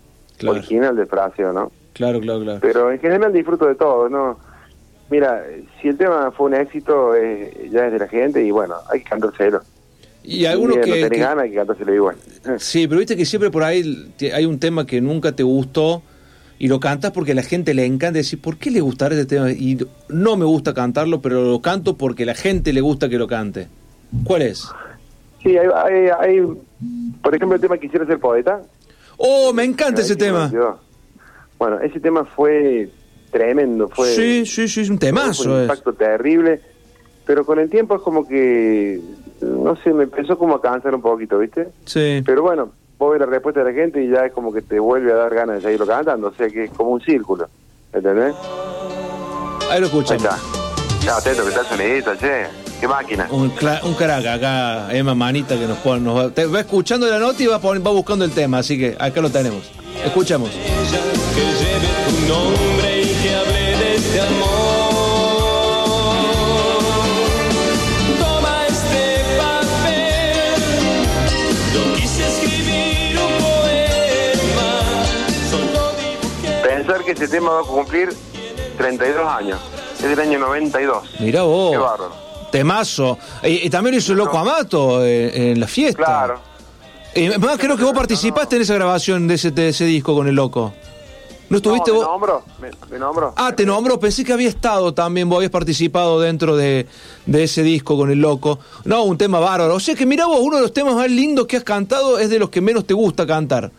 original 0.45 0.95
del 0.95 1.07
fraseo, 1.07 1.53
¿no? 1.53 1.71
Claro, 1.93 2.19
claro, 2.19 2.41
claro. 2.41 2.59
Pero 2.61 2.91
en 2.91 2.99
general 2.99 3.31
disfruto 3.31 3.65
de 3.67 3.75
todo, 3.75 4.09
¿no? 4.09 4.39
Mira, 5.09 5.43
si 5.81 5.89
el 5.89 5.97
tema 5.97 6.31
fue 6.31 6.47
un 6.47 6.55
éxito, 6.55 7.15
eh, 7.15 7.69
ya 7.71 7.87
es 7.87 7.93
de 7.93 7.99
la 7.99 8.07
gente 8.07 8.43
y 8.43 8.51
bueno, 8.51 8.75
hay 8.89 8.99
que 8.99 9.09
cantárselo. 9.09 9.61
Y 10.23 10.45
algunos 10.45 10.77
que, 10.77 10.87
no 10.87 10.93
tenés 11.09 11.19
ganas, 11.19 11.43
hay 11.43 11.49
que 11.49 11.55
cantárselo 11.55 11.93
igual. 11.93 12.15
Sí, 12.57 12.87
pero 12.87 12.99
viste 12.99 13.17
que 13.17 13.25
siempre 13.25 13.49
por 13.49 13.63
ahí 13.63 14.13
hay 14.33 14.45
un 14.45 14.59
tema 14.59 14.85
que 14.85 15.01
nunca 15.01 15.31
te 15.31 15.43
gustó 15.43 16.03
y 16.61 16.67
lo 16.67 16.79
cantas 16.79 17.09
porque 17.09 17.31
a 17.31 17.35
la 17.35 17.41
gente 17.41 17.73
le 17.73 17.87
encanta 17.87 18.19
decir, 18.19 18.39
¿por 18.39 18.57
qué 18.57 18.69
le 18.69 18.81
gustará 18.81 19.15
este 19.15 19.35
tema? 19.35 19.49
Y 19.49 19.79
no 20.09 20.37
me 20.37 20.45
gusta 20.45 20.75
cantarlo, 20.75 21.19
pero 21.19 21.41
lo 21.41 21.59
canto 21.59 21.97
porque 21.97 22.21
a 22.21 22.27
la 22.27 22.35
gente 22.35 22.71
le 22.71 22.81
gusta 22.81 23.09
que 23.09 23.17
lo 23.17 23.25
cante. 23.25 23.67
¿Cuál 24.23 24.43
es? 24.43 24.69
Sí, 25.41 25.57
hay, 25.57 25.67
hay, 25.73 26.09
hay 26.19 26.41
por 27.23 27.33
ejemplo, 27.33 27.55
el 27.55 27.61
tema 27.61 27.79
Quisiera 27.79 28.05
ser 28.05 28.19
poeta. 28.19 28.61
Oh, 29.17 29.51
me 29.53 29.63
encanta 29.63 30.01
ese 30.01 30.15
tema. 30.15 30.51
Bueno, 31.57 31.79
ese 31.79 31.99
tema 31.99 32.25
fue 32.25 32.91
tremendo, 33.31 33.89
fue... 33.89 34.13
Sí, 34.13 34.45
sí, 34.45 34.67
sí, 34.67 34.81
es 34.81 34.89
un 34.91 34.99
temazo. 34.99 35.45
Fue 35.45 35.55
un 35.55 35.61
impacto 35.63 35.93
terrible, 35.93 36.61
pero 37.25 37.43
con 37.43 37.57
el 37.57 37.71
tiempo 37.71 37.95
es 37.95 38.03
como 38.03 38.27
que, 38.27 39.01
no 39.41 39.75
sé, 39.77 39.91
me 39.93 40.03
empezó 40.03 40.37
como 40.37 40.53
a 40.53 40.61
cansar 40.61 40.93
un 40.93 41.01
poquito, 41.01 41.39
¿viste? 41.39 41.69
Sí. 41.85 42.21
Pero 42.23 42.43
bueno, 42.43 42.71
vos 43.01 43.13
ves 43.13 43.19
la 43.19 43.25
respuesta 43.25 43.63
de 43.63 43.71
la 43.71 43.73
gente 43.73 44.03
y 44.03 44.09
ya 44.09 44.27
es 44.27 44.31
como 44.31 44.53
que 44.53 44.61
te 44.61 44.79
vuelve 44.79 45.11
a 45.11 45.15
dar 45.15 45.33
ganas 45.33 45.55
de 45.55 45.61
seguirlo 45.63 45.87
cantando, 45.87 46.27
o 46.27 46.33
sea 46.33 46.47
que 46.47 46.65
es 46.65 46.71
como 46.71 46.91
un 46.91 47.01
círculo, 47.01 47.47
¿entendés? 47.91 48.35
Ahí 49.71 49.79
lo 49.79 49.87
escuchamos. 49.87 50.23
Ahí 50.23 50.29
está. 50.29 50.37
Chao, 50.99 51.19
Teto, 51.19 51.41
que 51.41 51.49
está 51.49 51.63
sonidito, 51.63 52.15
che. 52.15 52.45
Qué 52.79 52.87
máquina. 52.87 53.27
Un, 53.31 53.51
un 53.85 53.93
crack 53.95 54.25
acá, 54.27 54.93
Emma 54.93 55.15
Manita, 55.15 55.57
que 55.57 55.65
nos 55.65 55.79
pone, 55.79 56.01
nos 56.01 56.15
va, 56.15 56.29
te 56.29 56.45
va 56.45 56.59
escuchando 56.59 57.07
la 57.07 57.17
nota 57.17 57.41
y 57.41 57.47
va, 57.47 57.57
va 57.57 57.91
buscando 57.91 58.23
el 58.23 58.31
tema, 58.31 58.59
así 58.59 58.77
que 58.77 58.95
acá 58.99 59.19
lo 59.19 59.31
tenemos. 59.31 59.71
Escuchemos. 60.05 60.51
Que 60.51 61.41
lleve 61.41 61.87
tu 62.05 62.27
nombre 62.31 62.70
que 77.13 77.25
este 77.25 77.37
tema 77.37 77.51
va 77.51 77.61
a 77.61 77.63
cumplir 77.63 78.09
32 78.77 79.27
años. 79.27 79.59
Es 79.95 80.03
del 80.03 80.19
año 80.19 80.39
92. 80.39 81.19
Mirá 81.19 81.43
vos. 81.43 81.71
Qué 81.71 81.77
bárbaro. 81.77 82.11
Temazo. 82.51 83.17
Y, 83.43 83.67
y 83.67 83.69
también 83.69 83.95
hizo 83.95 84.13
Loco 84.13 84.37
Amato 84.37 85.05
eh, 85.05 85.51
en 85.51 85.59
la 85.59 85.67
fiesta. 85.67 86.03
Claro. 86.03 86.39
Y 87.13 87.29
más 87.37 87.57
creo 87.57 87.75
que 87.75 87.83
vos 87.83 87.93
participaste 87.93 88.55
en 88.55 88.61
esa 88.61 88.75
grabación 88.75 89.27
de 89.27 89.35
ese, 89.35 89.51
de 89.51 89.69
ese 89.69 89.85
disco 89.85 90.15
con 90.15 90.27
el 90.27 90.35
Loco. 90.35 90.73
¿No 91.49 91.57
estuviste 91.57 91.91
no, 91.91 91.97
vos? 91.97 92.05
Me 92.05 92.11
nombro, 92.11 92.43
me, 92.61 92.69
me 92.91 92.97
nombro. 92.97 93.33
Ah, 93.35 93.53
te 93.53 93.65
nombró, 93.65 93.99
pensé 93.99 94.23
que 94.23 94.31
había 94.31 94.47
estado 94.47 94.93
también, 94.93 95.27
vos 95.27 95.35
habías 95.35 95.51
participado 95.51 96.21
dentro 96.21 96.55
de, 96.55 96.87
de, 97.25 97.43
ese 97.43 97.61
disco 97.61 97.97
con 97.97 98.09
el 98.09 98.21
loco. 98.21 98.59
No, 98.85 99.03
un 99.03 99.17
tema 99.17 99.41
bárbaro. 99.41 99.75
O 99.75 99.79
sea 99.81 99.93
que 99.93 100.05
mira 100.05 100.27
vos, 100.27 100.39
uno 100.41 100.55
de 100.55 100.61
los 100.61 100.71
temas 100.71 100.95
más 100.95 101.11
lindos 101.11 101.47
que 101.47 101.57
has 101.57 101.65
cantado 101.65 102.19
es 102.19 102.29
de 102.29 102.39
los 102.39 102.49
que 102.49 102.61
menos 102.61 102.87
te 102.87 102.93
gusta 102.93 103.27
cantar. 103.27 103.69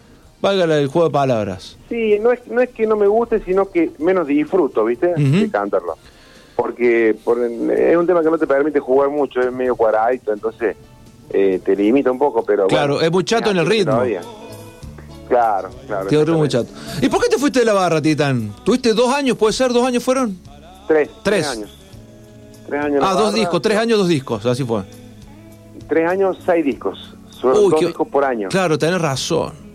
Valga 0.43 0.65
el 0.77 0.89
juego 0.89 1.09
de 1.09 1.13
palabras. 1.13 1.77
Sí, 1.89 2.19
no 2.21 2.33
es, 2.33 2.47
no 2.49 2.61
es 2.61 2.71
que 2.71 2.85
no 2.85 2.97
me 2.97 3.07
guste, 3.07 3.41
sino 3.45 3.71
que 3.71 3.93
menos 3.99 4.27
disfruto, 4.27 4.85
¿viste? 4.85 5.07
Uh 5.17 5.21
-huh. 5.21 5.41
De 5.43 5.51
cantarlo. 5.51 5.97
Porque 6.57 7.17
por, 7.25 7.39
es 7.41 7.97
un 7.97 8.07
tema 8.07 8.23
que 8.23 8.31
no 8.31 8.37
te 8.37 8.47
permite 8.47 8.81
jugar 8.81 9.09
mucho, 9.09 9.41
es 9.41 9.53
medio 9.53 9.77
cuadradito, 9.77 10.33
entonces 10.33 10.77
eh, 11.31 11.61
te 11.65 11.77
limita 11.77 12.11
un 12.11 12.19
poco, 12.19 12.45
pero 12.45 12.67
Claro, 12.67 12.95
bueno, 12.95 13.07
es 13.07 13.13
muy 13.13 13.25
chato 13.25 13.51
en 13.51 13.57
el 13.59 13.67
ritmo. 13.67 13.93
Todavía. 13.93 14.21
Claro, 15.29 15.71
claro. 15.87 16.09
Te 16.09 16.17
otro 16.19 16.37
muy 16.37 16.49
chato. 16.49 16.69
¿Y 17.01 17.09
por 17.09 17.23
qué 17.23 17.29
te 17.29 17.39
fuiste 17.39 17.61
de 17.61 17.65
la 17.65 17.73
barra, 17.73 18.03
Titán? 18.03 18.53
¿Tuviste 18.65 18.93
dos 18.93 19.15
años? 19.15 19.37
¿Puede 19.39 19.53
ser? 19.53 19.73
¿Dos 19.73 19.87
años 19.87 20.03
fueron? 20.03 20.37
Tres. 20.89 21.09
Tres. 21.23 21.23
Tres 21.23 21.47
años. 21.47 21.79
Tres 22.67 22.85
años 22.85 23.03
ah, 23.03 23.13
dos 23.13 23.25
barra, 23.27 23.37
discos. 23.37 23.63
Tres 23.63 23.79
años, 23.79 23.99
dos 23.99 24.09
discos. 24.09 24.45
Así 24.45 24.65
fue. 24.65 24.83
Tres 25.89 26.11
años, 26.11 26.37
seis 26.45 26.65
discos. 26.65 27.15
Son 27.31 27.53
Uy, 27.57 27.71
dos 27.71 27.81
qué... 27.81 27.87
discos 27.87 28.09
por 28.09 28.25
año. 28.25 28.49
Claro, 28.49 28.77
tenés 28.77 29.01
razón. 29.01 29.72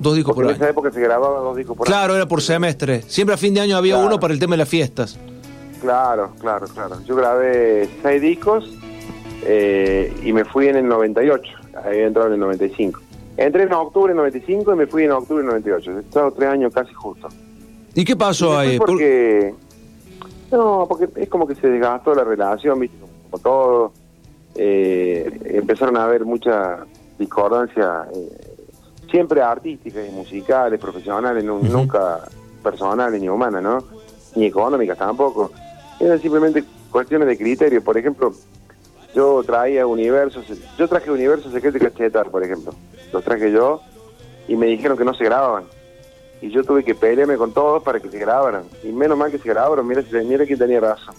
Dos 0.00 0.16
discos 0.16 0.34
Porque 0.34 0.46
por 0.46 0.50
en 0.52 0.56
año. 0.56 0.64
esa 0.64 0.70
época 0.70 0.90
se 0.90 1.00
grababa 1.00 1.40
dos 1.40 1.56
discos 1.56 1.76
por 1.76 1.86
claro, 1.86 1.98
año. 1.98 2.06
Claro, 2.06 2.16
era 2.16 2.26
por 2.26 2.40
semestre. 2.40 3.02
Siempre 3.02 3.34
a 3.34 3.36
fin 3.36 3.52
de 3.52 3.60
año 3.60 3.76
había 3.76 3.94
claro. 3.94 4.08
uno 4.08 4.18
para 4.18 4.32
el 4.32 4.40
tema 4.40 4.54
de 4.54 4.58
las 4.58 4.68
fiestas. 4.68 5.18
Claro, 5.82 6.32
claro, 6.40 6.66
claro. 6.68 6.96
Yo 7.04 7.14
grabé 7.16 7.86
seis 8.02 8.22
discos 8.22 8.64
eh, 9.42 10.14
y 10.22 10.32
me 10.32 10.46
fui 10.46 10.68
en 10.68 10.76
el 10.76 10.88
98. 10.88 11.52
Había 11.84 12.06
entrado 12.06 12.28
en 12.28 12.34
el 12.34 12.40
95. 12.40 12.98
Entré 13.36 13.64
en 13.64 13.72
octubre 13.74 14.08
del 14.08 14.16
95 14.16 14.72
y 14.72 14.76
me 14.76 14.86
fui 14.86 15.04
en 15.04 15.12
octubre 15.12 15.42
del 15.42 15.50
98. 15.50 15.98
He 15.98 16.00
estado 16.00 16.30
tres 16.32 16.48
años 16.48 16.72
casi 16.72 16.94
justo. 16.94 17.28
¿Y 17.94 18.02
qué 18.02 18.16
pasó 18.16 18.54
y 18.54 18.68
ahí? 18.68 18.78
Porque... 18.78 19.54
No, 20.50 20.86
porque 20.88 21.08
es 21.16 21.28
como 21.28 21.46
que 21.46 21.54
se 21.54 21.68
desgastó 21.68 22.14
la 22.14 22.24
relación, 22.24 22.80
¿viste? 22.80 22.96
Como 23.30 23.42
todo. 23.42 23.92
Eh, 24.54 25.30
empezaron 25.44 25.96
a 25.96 26.04
haber 26.04 26.24
mucha 26.24 26.86
discordancia, 27.18 28.06
eh, 28.14 28.49
siempre 29.10 29.42
artísticas 29.42 30.08
y 30.08 30.12
musicales, 30.12 30.80
profesionales, 30.80 31.44
no, 31.44 31.56
uh 31.56 31.62
-huh. 31.62 31.70
nunca 31.70 32.20
personales 32.62 33.20
ni 33.20 33.28
humanas, 33.28 33.62
¿no? 33.62 33.84
Ni 34.36 34.46
económicas 34.46 34.98
tampoco. 34.98 35.50
Eran 35.98 36.20
simplemente 36.20 36.64
cuestiones 36.90 37.28
de 37.28 37.36
criterio. 37.36 37.82
Por 37.82 37.96
ejemplo, 37.98 38.32
yo 39.14 39.42
traía 39.44 39.86
universos, 39.86 40.46
yo 40.78 40.88
traje 40.88 41.10
universos 41.10 41.52
secretos 41.52 41.80
y 41.80 41.84
cachetar, 41.84 42.30
por 42.30 42.44
ejemplo. 42.44 42.74
Los 43.12 43.24
traje 43.24 43.50
yo 43.50 43.80
y 44.46 44.56
me 44.56 44.66
dijeron 44.66 44.96
que 44.96 45.04
no 45.04 45.14
se 45.14 45.24
grababan. 45.24 45.64
Y 46.40 46.50
yo 46.50 46.64
tuve 46.64 46.84
que 46.84 46.94
pelearme 46.94 47.36
con 47.36 47.52
todos 47.52 47.82
para 47.82 48.00
que 48.00 48.08
se 48.08 48.18
grabaran. 48.18 48.62
Y 48.82 48.88
menos 48.88 49.18
mal 49.18 49.30
que 49.30 49.38
se 49.38 49.48
grabaron, 49.48 49.86
mira, 49.86 50.02
mira 50.24 50.46
quién 50.46 50.58
tenía 50.58 50.80
razón. 50.80 51.14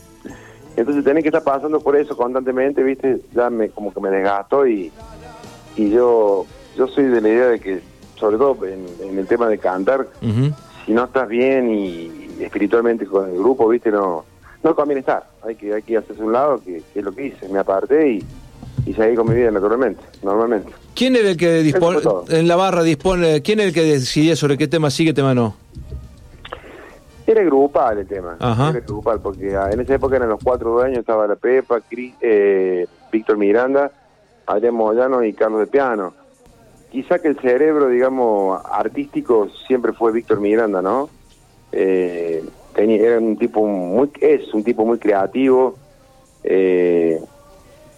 Entonces 0.76 1.04
tenés 1.04 1.24
que 1.24 1.30
estar 1.30 1.44
pasando 1.44 1.80
por 1.82 1.96
eso 1.96 2.16
constantemente, 2.16 2.82
viste, 2.82 3.22
ya 3.34 3.50
me 3.50 3.70
como 3.70 3.94
que 3.94 4.00
me 4.00 4.10
desgastó 4.10 4.66
y, 4.66 4.92
y 5.76 5.90
yo 5.90 6.46
yo 6.78 6.88
soy 6.88 7.06
de 7.06 7.22
la 7.22 7.30
idea 7.30 7.48
de 7.48 7.60
que, 7.60 7.82
sobre 8.16 8.38
todo 8.38 8.66
en, 8.66 8.86
en 9.02 9.18
el 9.18 9.28
tema 9.28 9.48
de 9.48 9.58
cantar, 9.58 10.08
uh 10.22 10.26
-huh. 10.26 10.54
si 10.86 10.94
no 10.94 11.06
estás 11.06 11.28
bien 11.28 11.70
y, 11.70 12.12
y 12.40 12.44
espiritualmente 12.44 13.06
con 13.06 13.30
el 13.30 13.38
grupo, 13.38 13.68
viste, 13.68 13.92
no 13.92 14.26
no 14.64 14.76
conviene 14.76 15.00
estar, 15.00 15.28
hay 15.44 15.56
que, 15.56 15.74
hay 15.74 15.82
que 15.82 15.98
hacerse 15.98 16.22
un 16.22 16.34
lado, 16.34 16.62
que, 16.64 16.84
que, 16.94 17.00
es 17.00 17.06
lo 17.06 17.12
que 17.12 17.28
hice, 17.28 17.50
me 17.50 17.60
aparté 17.60 18.12
y, 18.12 18.26
y 18.86 18.94
seguí 18.94 19.16
con 19.16 19.28
mi 19.28 19.36
vida 19.36 19.50
naturalmente, 19.52 20.02
normalmente. 20.24 20.72
¿Quién 20.94 21.16
era 21.16 21.30
el 21.30 21.38
que 21.38 21.64
dispone, 21.64 22.00
en 22.30 22.48
la 22.48 22.56
barra 22.56 22.84
dispone, 22.84 23.42
quién 23.42 23.60
era 23.60 23.70
el 23.70 23.74
que 23.74 23.84
decidía 23.84 24.36
sobre 24.36 24.58
qué 24.58 24.68
tema 24.68 24.90
sí, 24.90 25.06
qué 25.06 25.14
tema 25.14 25.34
no? 25.34 25.56
Era 27.26 27.44
grupal 27.44 28.00
el 28.00 28.08
tema, 28.08 28.36
Ajá. 28.40 28.70
era 28.70 28.80
grupal, 28.82 29.20
porque 29.22 29.52
en 29.54 29.80
esa 29.80 29.96
época 29.96 30.18
eran 30.18 30.30
los 30.30 30.40
cuatro 30.44 30.72
dueños, 30.72 31.00
estaba 31.00 31.26
la 31.28 31.36
Pepa, 31.36 31.80
Cris, 31.82 32.14
eh, 32.22 32.86
Víctor 33.12 33.38
Miranda, 33.38 33.92
Adrián 34.46 34.76
Moyano 34.76 35.24
y 35.24 35.34
Carlos 35.34 35.62
de 35.62 35.68
Piano. 35.68 36.14
Quizá 36.92 37.20
que 37.20 37.30
el 37.30 37.40
cerebro, 37.40 37.88
digamos, 37.88 38.62
artístico 38.70 39.48
siempre 39.66 39.94
fue 39.94 40.12
Víctor 40.12 40.42
Miranda, 40.42 40.82
¿no? 40.82 41.10
Eh, 41.72 42.44
tenía, 42.76 43.02
era 43.02 43.18
un 43.18 43.38
tipo 43.38 43.66
muy, 43.66 44.12
es 44.20 44.54
un 44.54 44.62
tipo 44.62 44.86
muy 44.86 45.00
creativo, 45.00 45.76
eh, 46.44 47.18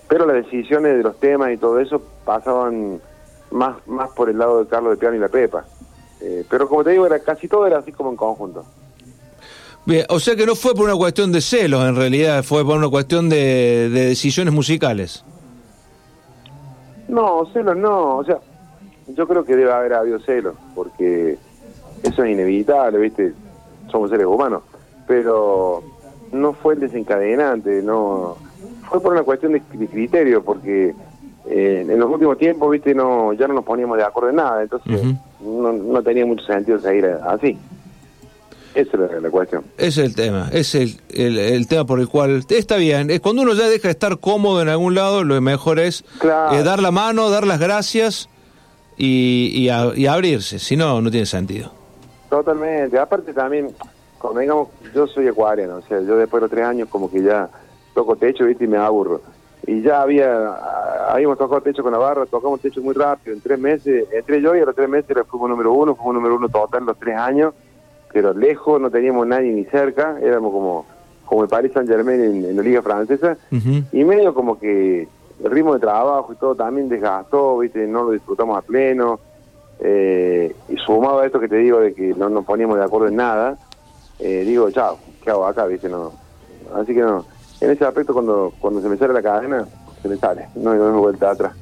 pero 0.08 0.27
las 0.27 0.45
decisiones 0.45 0.95
de 0.95 1.01
los 1.01 1.19
temas 1.19 1.51
y 1.51 1.58
todo 1.58 1.79
eso 1.79 2.03
pasaban 2.23 3.01
más, 3.49 3.77
más 3.88 4.12
por 4.12 4.29
el 4.29 4.38
lado 4.38 4.63
de 4.63 4.69
Carlos 4.69 4.91
de 4.91 4.97
Piano 4.97 5.15
y 5.15 5.19
la 5.19 5.29
Pepa. 5.29 5.65
Eh, 6.21 6.45
pero 6.47 6.69
como 6.69 6.84
te 6.84 6.91
digo, 6.91 7.08
era 7.08 7.17
casi 7.17 7.47
todo 7.47 7.65
era 7.65 7.79
así 7.79 7.91
como 7.91 8.12
en 8.12 8.15
conjunto. 8.15 8.63
Bien, 9.86 10.06
o 10.10 10.19
sea 10.19 10.36
que 10.36 10.45
no 10.45 10.53
fue 10.53 10.75
por 10.75 10.86
una 10.86 10.95
cuestión 10.95 11.32
de 11.32 11.41
celos, 11.41 11.84
en 11.84 11.95
realidad 11.95 12.43
fue 12.43 12.63
por 12.63 12.77
una 12.77 12.89
cuestión 12.89 13.27
de, 13.27 13.89
de 13.89 14.06
decisiones 14.06 14.53
musicales. 14.53 15.25
No, 17.08 17.45
celos 17.51 17.75
no, 17.75 18.17
o 18.17 18.23
sea, 18.23 18.38
yo 19.07 19.27
creo 19.27 19.43
que 19.43 19.55
debe 19.55 19.71
haber 19.71 19.93
habido 19.93 20.19
celos, 20.19 20.55
porque 20.75 21.37
eso 22.03 22.23
es 22.23 22.31
inevitable, 22.31 22.99
¿viste? 22.99 23.33
Somos 23.91 24.09
seres 24.09 24.25
humanos, 24.25 24.63
pero 25.07 25.83
no 26.31 26.53
fue 26.53 26.75
el 26.75 26.81
desencadenante, 26.81 27.81
no 27.81 28.37
fue 28.89 29.01
por 29.01 29.13
una 29.13 29.23
cuestión 29.23 29.53
de, 29.53 29.61
criterio, 29.61 30.43
porque 30.43 30.93
eh, 31.45 31.85
en 31.87 31.99
los 31.99 32.09
últimos 32.09 32.37
tiempos, 32.37 32.71
¿viste? 32.71 32.93
no 32.93 33.33
Ya 33.33 33.47
no 33.47 33.55
nos 33.55 33.65
poníamos 33.65 33.97
de 33.97 34.03
acuerdo 34.03 34.29
en 34.29 34.37
nada, 34.37 34.63
entonces 34.63 35.01
no, 35.41 35.73
no 35.73 36.03
tenía 36.03 36.25
mucho 36.25 36.45
sentido 36.45 36.79
seguir 36.79 37.05
así. 37.05 37.57
Esa 38.75 38.97
es 39.05 39.21
la, 39.21 39.29
cuestión. 39.29 39.63
Ese 39.77 40.01
es 40.01 40.07
el 40.09 40.15
tema, 40.15 40.49
es 40.51 40.73
el, 40.73 40.97
el, 41.11 41.67
tema 41.67 41.85
por 41.85 41.99
el 41.99 42.07
cual 42.07 42.43
está 42.49 42.77
bien. 42.77 43.11
Es 43.11 43.19
cuando 43.19 43.43
uno 43.43 43.53
ya 43.53 43.67
deja 43.67 43.87
de 43.87 43.91
estar 43.91 44.17
cómodo 44.17 44.63
en 44.63 44.69
algún 44.69 44.95
lado, 44.95 45.23
lo 45.23 45.39
mejor 45.41 45.77
es 45.77 46.03
eh, 46.23 46.63
dar 46.63 46.81
la 46.81 46.89
mano, 46.89 47.29
dar 47.29 47.45
las 47.45 47.59
gracias 47.59 48.29
y, 48.97 49.69
y, 49.95 50.08
abrirse. 50.08 50.60
Si 50.60 50.75
no, 50.75 51.01
no 51.01 51.10
tiene 51.12 51.25
sentido. 51.25 51.71
Totalmente. 52.29 52.97
Aparte 52.97 53.34
también, 53.34 53.69
como 54.17 54.39
digamos, 54.39 54.69
yo 54.93 55.08
soy 55.08 55.27
acuariano, 55.27 55.77
o 55.77 55.82
sea, 55.82 55.99
yo 56.01 56.17
después 56.17 56.41
de 56.41 56.45
los 56.45 56.51
tres 56.51 56.65
años 56.65 56.89
como 56.89 57.10
que 57.10 57.21
ya 57.21 57.49
toco 57.93 58.15
techo, 58.15 58.45
¿viste? 58.45 58.65
Y 58.65 58.67
me 58.67 58.77
aburro. 58.77 59.21
Y 59.65 59.82
ya 59.82 60.01
había, 60.01 60.56
habíamos 61.10 61.38
tocado 61.38 61.62
techo 61.62 61.84
con 61.84 61.93
la 61.93 61.97
barra, 61.97 62.25
tocamos 62.25 62.60
techo 62.60 62.82
muy 62.82 62.93
rápido, 62.93 63.34
en 63.34 63.41
tres 63.41 63.58
meses, 63.58 64.06
entré 64.12 64.41
yo 64.41 64.56
y 64.56 64.60
a 64.60 64.65
los 64.65 64.75
tres 64.75 64.89
meses 64.89 65.15
fuimos 65.29 65.49
número 65.49 65.71
uno, 65.71 65.95
fuimos 65.95 66.15
número 66.15 66.36
uno 66.36 66.49
total 66.49 66.86
los 66.86 66.99
tres 66.99 67.15
años 67.15 67.53
pero 68.13 68.34
lejos, 68.34 68.79
no 68.79 68.91
teníamos 68.91 69.25
nadie 69.25 69.51
ni 69.51 69.65
cerca, 69.65 70.17
éramos 70.21 70.53
como, 70.53 70.86
como 71.25 71.43
el 71.43 71.49
Paris 71.49 71.71
Saint 71.73 71.89
Germain 71.89 72.21
en, 72.21 72.56
la 72.56 72.62
Liga 72.62 72.82
Francesa, 72.84 73.36
y 73.91 74.03
medio 74.03 74.36
como 74.36 74.60
que 74.60 75.08
el 75.43 75.51
ritmo 75.51 75.73
de 75.73 75.79
trabajo 75.79 76.32
y 76.32 76.36
todo 76.38 76.56
también 76.56 76.89
desgastó, 76.89 77.60
¿viste? 77.60 77.86
no 77.86 78.03
lo 78.03 78.12
disfrutamos 78.12 78.58
a 78.58 78.62
pleno, 78.62 79.19
eh, 79.79 80.56
y 80.69 80.77
sumado 80.77 81.19
a 81.19 81.25
esto 81.25 81.39
que 81.39 81.49
te 81.49 81.58
digo 81.58 81.79
de 81.79 81.93
que 81.93 82.13
no 82.13 82.29
nos 82.29 82.45
poníamos 82.45 82.77
de 82.77 82.86
acuerdo 82.86 83.08
en 83.10 83.17
nada, 83.17 83.58
eh, 84.19 84.43
digo, 84.45 84.71
chao, 84.71 84.97
¿qué 85.21 85.32
hago 85.32 85.45
acá? 85.45 85.65
¿viste? 85.65 85.89
No. 85.89 86.13
Así 86.73 86.93
que 86.93 87.01
no, 87.01 87.25
en 87.60 87.71
ese 87.71 87.86
aspecto 87.86 88.13
cuando, 88.13 88.53
cuando 88.60 88.82
se 88.82 88.88
me 88.88 88.97
sale 88.97 89.13
la 89.13 89.21
cadena, 89.21 89.67
se 90.01 90.08
me 90.08 90.15
sale, 90.15 90.47
no 90.56 90.71
hay 90.71 90.77
vuelta 90.77 91.32
atrás. 91.32 91.53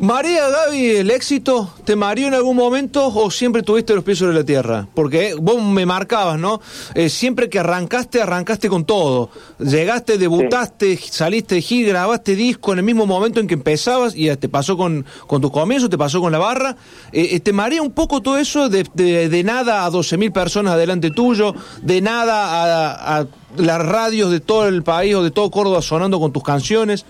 María, 0.00 0.48
Gaby, 0.48 0.96
el 0.96 1.10
éxito 1.10 1.74
te 1.84 1.94
mareó 1.94 2.28
en 2.28 2.32
algún 2.32 2.56
momento 2.56 3.08
o 3.14 3.30
siempre 3.30 3.62
tuviste 3.62 3.94
los 3.94 4.02
pies 4.02 4.16
sobre 4.16 4.32
la 4.32 4.44
tierra? 4.44 4.88
Porque 4.94 5.34
vos 5.38 5.62
me 5.62 5.84
marcabas, 5.84 6.38
¿no? 6.38 6.62
Eh, 6.94 7.10
siempre 7.10 7.50
que 7.50 7.58
arrancaste, 7.58 8.22
arrancaste 8.22 8.70
con 8.70 8.86
todo. 8.86 9.28
Llegaste, 9.58 10.16
debutaste, 10.16 10.96
saliste 10.96 11.56
de 11.56 11.60
gira, 11.60 11.90
grabaste 11.90 12.34
disco 12.34 12.72
en 12.72 12.78
el 12.78 12.84
mismo 12.86 13.04
momento 13.04 13.40
en 13.40 13.46
que 13.46 13.52
empezabas 13.52 14.14
y 14.16 14.34
te 14.36 14.48
pasó 14.48 14.78
con, 14.78 15.04
con 15.26 15.42
tus 15.42 15.50
comienzos, 15.50 15.90
te 15.90 15.98
pasó 15.98 16.22
con 16.22 16.32
la 16.32 16.38
barra. 16.38 16.76
Eh, 17.12 17.28
eh, 17.32 17.40
¿Te 17.40 17.52
marea 17.52 17.82
un 17.82 17.92
poco 17.92 18.22
todo 18.22 18.38
eso 18.38 18.70
de, 18.70 18.86
de, 18.94 19.44
nada 19.44 19.84
a 19.84 19.90
12.000 19.90 20.32
personas 20.32 20.78
delante 20.78 21.10
tuyo, 21.10 21.54
de 21.82 22.00
nada 22.00 23.18
a, 23.18 23.18
a 23.18 23.26
las 23.58 23.84
radios 23.84 24.30
de 24.30 24.40
todo 24.40 24.66
el 24.66 24.82
país 24.82 25.14
o 25.14 25.22
de 25.22 25.30
todo 25.30 25.50
Córdoba 25.50 25.82
sonando 25.82 26.18
con 26.18 26.32
tus 26.32 26.42
canciones? 26.42 27.04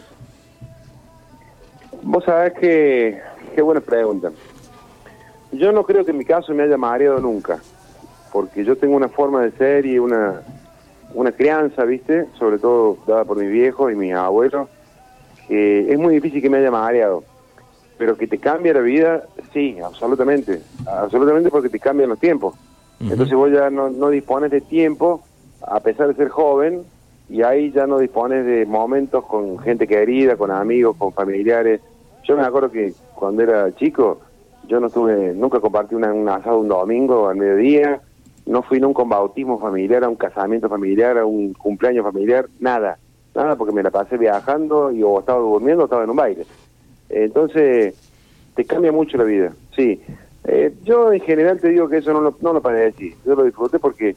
Vos 2.02 2.24
sabés 2.24 2.54
que, 2.54 3.20
qué 3.54 3.62
buena 3.62 3.80
pregunta. 3.80 4.30
Yo 5.52 5.72
no 5.72 5.84
creo 5.84 6.04
que 6.04 6.12
en 6.12 6.18
mi 6.18 6.24
caso 6.24 6.54
me 6.54 6.62
haya 6.62 6.76
mareado 6.76 7.20
nunca, 7.20 7.58
porque 8.32 8.64
yo 8.64 8.76
tengo 8.76 8.96
una 8.96 9.08
forma 9.08 9.42
de 9.42 9.50
ser 9.52 9.84
y 9.84 9.98
una, 9.98 10.42
una 11.14 11.32
crianza, 11.32 11.84
¿viste? 11.84 12.26
Sobre 12.38 12.58
todo 12.58 12.98
dada 13.06 13.24
por 13.24 13.36
mis 13.36 13.50
viejos 13.50 13.92
y 13.92 13.96
mis 13.96 14.14
abuelos, 14.14 14.68
que 15.48 15.92
es 15.92 15.98
muy 15.98 16.14
difícil 16.14 16.40
que 16.40 16.50
me 16.50 16.58
haya 16.58 16.70
mareado. 16.70 17.24
Pero 17.98 18.16
que 18.16 18.26
te 18.26 18.38
cambie 18.38 18.72
la 18.72 18.80
vida, 18.80 19.24
sí, 19.52 19.78
absolutamente. 19.84 20.62
Absolutamente 20.86 21.50
porque 21.50 21.68
te 21.68 21.80
cambian 21.80 22.08
los 22.08 22.18
tiempos. 22.18 22.54
Entonces 23.00 23.34
vos 23.34 23.50
ya 23.50 23.70
no, 23.70 23.90
no 23.90 24.10
dispones 24.10 24.50
de 24.50 24.60
tiempo, 24.60 25.22
a 25.66 25.80
pesar 25.80 26.08
de 26.08 26.14
ser 26.14 26.28
joven, 26.28 26.84
y 27.30 27.42
ahí 27.42 27.70
ya 27.70 27.86
no 27.86 27.98
dispones 27.98 28.44
de 28.44 28.66
momentos 28.66 29.24
con 29.24 29.58
gente 29.60 29.86
querida, 29.86 30.36
con 30.36 30.50
amigos, 30.50 30.96
con 30.96 31.12
familiares. 31.12 31.80
Yo 32.24 32.36
me 32.36 32.42
acuerdo 32.42 32.70
que 32.70 32.92
cuando 33.14 33.42
era 33.42 33.74
chico, 33.74 34.20
yo 34.68 34.80
no 34.80 34.90
tuve, 34.90 35.32
nunca 35.34 35.60
compartí 35.60 35.94
un 35.94 36.28
asado 36.28 36.60
un 36.60 36.68
domingo 36.68 37.28
al 37.28 37.36
mediodía, 37.36 38.00
no 38.46 38.62
fui 38.62 38.80
nunca 38.80 39.00
a 39.00 39.04
un 39.04 39.10
bautismo 39.10 39.58
familiar, 39.58 40.04
a 40.04 40.08
un 40.08 40.16
casamiento 40.16 40.68
familiar, 40.68 41.18
a 41.18 41.24
un 41.24 41.52
cumpleaños 41.54 42.04
familiar, 42.04 42.46
nada, 42.58 42.98
nada, 43.34 43.56
porque 43.56 43.74
me 43.74 43.82
la 43.82 43.90
pasé 43.90 44.16
viajando 44.16 44.90
y 44.90 45.02
o 45.02 45.20
estaba 45.20 45.40
durmiendo 45.40 45.82
o 45.82 45.86
estaba 45.86 46.04
en 46.04 46.10
un 46.10 46.16
baile. 46.16 46.46
Entonces, 47.08 47.94
te 48.54 48.64
cambia 48.64 48.92
mucho 48.92 49.16
la 49.16 49.24
vida, 49.24 49.52
sí. 49.74 50.00
Eh, 50.44 50.74
yo 50.84 51.12
en 51.12 51.20
general 51.20 51.60
te 51.60 51.68
digo 51.68 51.88
que 51.88 51.98
eso 51.98 52.12
no 52.12 52.20
lo, 52.20 52.36
no 52.40 52.52
lo 52.52 52.60
decir, 52.60 53.14
yo 53.26 53.34
lo 53.34 53.44
disfruté 53.44 53.78
porque 53.78 54.16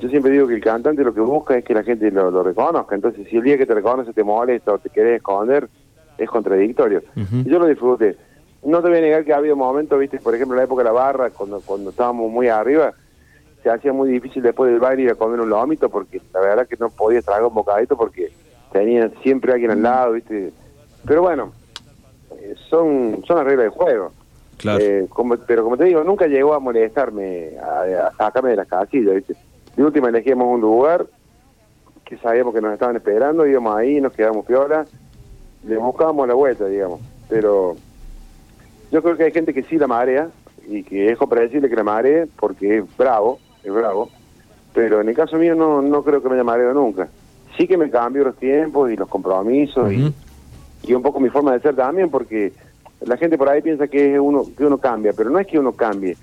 yo 0.00 0.08
siempre 0.08 0.32
digo 0.32 0.46
que 0.46 0.54
el 0.54 0.60
cantante 0.60 1.04
lo 1.04 1.14
que 1.14 1.20
busca 1.20 1.56
es 1.56 1.64
que 1.64 1.74
la 1.74 1.82
gente 1.82 2.10
lo, 2.10 2.42
reconozca. 2.42 2.94
Entonces, 2.94 3.26
si 3.28 3.36
el 3.36 3.42
día 3.42 3.56
que 3.56 3.66
te 3.66 3.74
reconoce 3.74 4.12
te 4.12 4.24
molesta 4.24 4.74
o 4.74 4.78
te 4.78 4.90
querés 4.90 5.16
esconder, 5.16 5.68
es 6.18 6.28
contradictorio. 6.28 7.02
y 7.14 7.48
yo 7.48 7.58
lo 7.58 7.66
disfruté. 7.66 8.16
No 8.62 8.82
te 8.82 8.88
voy 8.88 8.98
a 8.98 9.00
negar 9.02 9.24
que 9.24 9.32
ha 9.34 9.36
habido 9.36 9.56
momentos, 9.56 9.98
viste, 9.98 10.18
por 10.18 10.34
ejemplo, 10.34 10.54
en 10.54 10.58
la 10.58 10.64
época 10.64 10.82
de 10.82 10.88
la 10.88 10.92
barra, 10.92 11.30
cuando, 11.30 11.60
cuando 11.60 11.90
estábamos 11.90 12.30
muy 12.30 12.48
arriba, 12.48 12.94
se 13.62 13.70
hacía 13.70 13.92
muy 13.92 14.10
difícil 14.10 14.42
después 14.42 14.70
del 14.70 14.80
baile 14.80 15.02
ir 15.02 15.10
a 15.10 15.14
comer 15.14 15.40
un 15.40 15.50
lomito, 15.50 15.88
porque 15.88 16.20
la 16.32 16.40
verdad 16.40 16.66
que 16.66 16.76
no 16.78 16.88
podías 16.88 17.24
tragar 17.24 17.44
un 17.44 17.54
bocadito 17.54 17.96
porque 17.96 18.32
tenía 18.72 19.10
siempre 19.22 19.52
alguien 19.52 19.70
al 19.70 19.82
lado, 19.82 20.12
viste. 20.12 20.52
Pero 21.06 21.22
bueno, 21.22 21.52
eh, 22.38 22.54
son, 22.70 23.22
son 23.26 23.36
las 23.36 23.44
reglas 23.44 23.64
del 23.64 23.70
juego. 23.70 24.12
Claro. 24.56 24.82
Eh, 24.82 25.06
como, 25.10 25.36
pero 25.36 25.64
como 25.64 25.76
te 25.76 25.84
digo, 25.84 26.02
nunca 26.04 26.26
llegó 26.26 26.54
a 26.54 26.60
molestarme, 26.60 27.58
a, 27.58 28.06
a 28.06 28.12
sacarme 28.16 28.50
de 28.50 28.56
las 28.56 28.68
casillas, 28.68 29.14
viste. 29.14 29.34
De 29.76 29.84
última 29.84 30.08
elegimos 30.08 30.46
un 30.46 30.60
lugar 30.60 31.06
que 32.04 32.16
sabíamos 32.18 32.54
que 32.54 32.60
nos 32.60 32.72
estaban 32.72 32.96
esperando, 32.96 33.46
íbamos 33.46 33.76
ahí, 33.76 34.00
nos 34.00 34.12
quedamos 34.12 34.46
piola, 34.46 34.86
le 35.66 35.76
buscábamos 35.76 36.28
la 36.28 36.34
vuelta, 36.34 36.66
digamos. 36.66 37.00
Pero 37.28 37.76
yo 38.90 39.02
creo 39.02 39.16
que 39.16 39.24
hay 39.24 39.32
gente 39.32 39.54
que 39.54 39.62
sí 39.62 39.78
la 39.78 39.86
marea 39.86 40.28
y 40.66 40.82
que 40.82 41.10
es 41.10 41.18
decirle 41.18 41.68
que 41.68 41.76
la 41.76 41.84
maree 41.84 42.26
porque 42.38 42.78
es 42.78 42.96
bravo, 42.96 43.38
es 43.62 43.72
bravo. 43.72 44.10
Pero 44.72 45.00
en 45.00 45.08
el 45.08 45.14
caso 45.14 45.36
mío 45.36 45.54
no, 45.54 45.82
no 45.82 46.02
creo 46.02 46.22
que 46.22 46.28
me 46.28 46.34
haya 46.34 46.44
mareado 46.44 46.74
nunca. 46.74 47.08
Sí 47.56 47.66
que 47.66 47.76
me 47.76 47.90
cambió 47.90 48.24
los 48.24 48.36
tiempos 48.36 48.90
y 48.90 48.96
los 48.96 49.08
compromisos 49.08 49.92
y, 49.92 50.12
y 50.82 50.94
un 50.94 51.02
poco 51.02 51.20
mi 51.20 51.30
forma 51.30 51.52
de 51.52 51.60
ser 51.60 51.76
también 51.76 52.10
porque 52.10 52.52
la 53.00 53.16
gente 53.16 53.38
por 53.38 53.48
ahí 53.48 53.62
piensa 53.62 53.86
que 53.86 54.18
uno 54.18 54.44
que 54.56 54.64
uno 54.64 54.78
cambia, 54.78 55.12
pero 55.12 55.30
no 55.30 55.38
es 55.38 55.46
que 55.46 55.58
uno 55.58 55.72
cambie, 55.72 56.16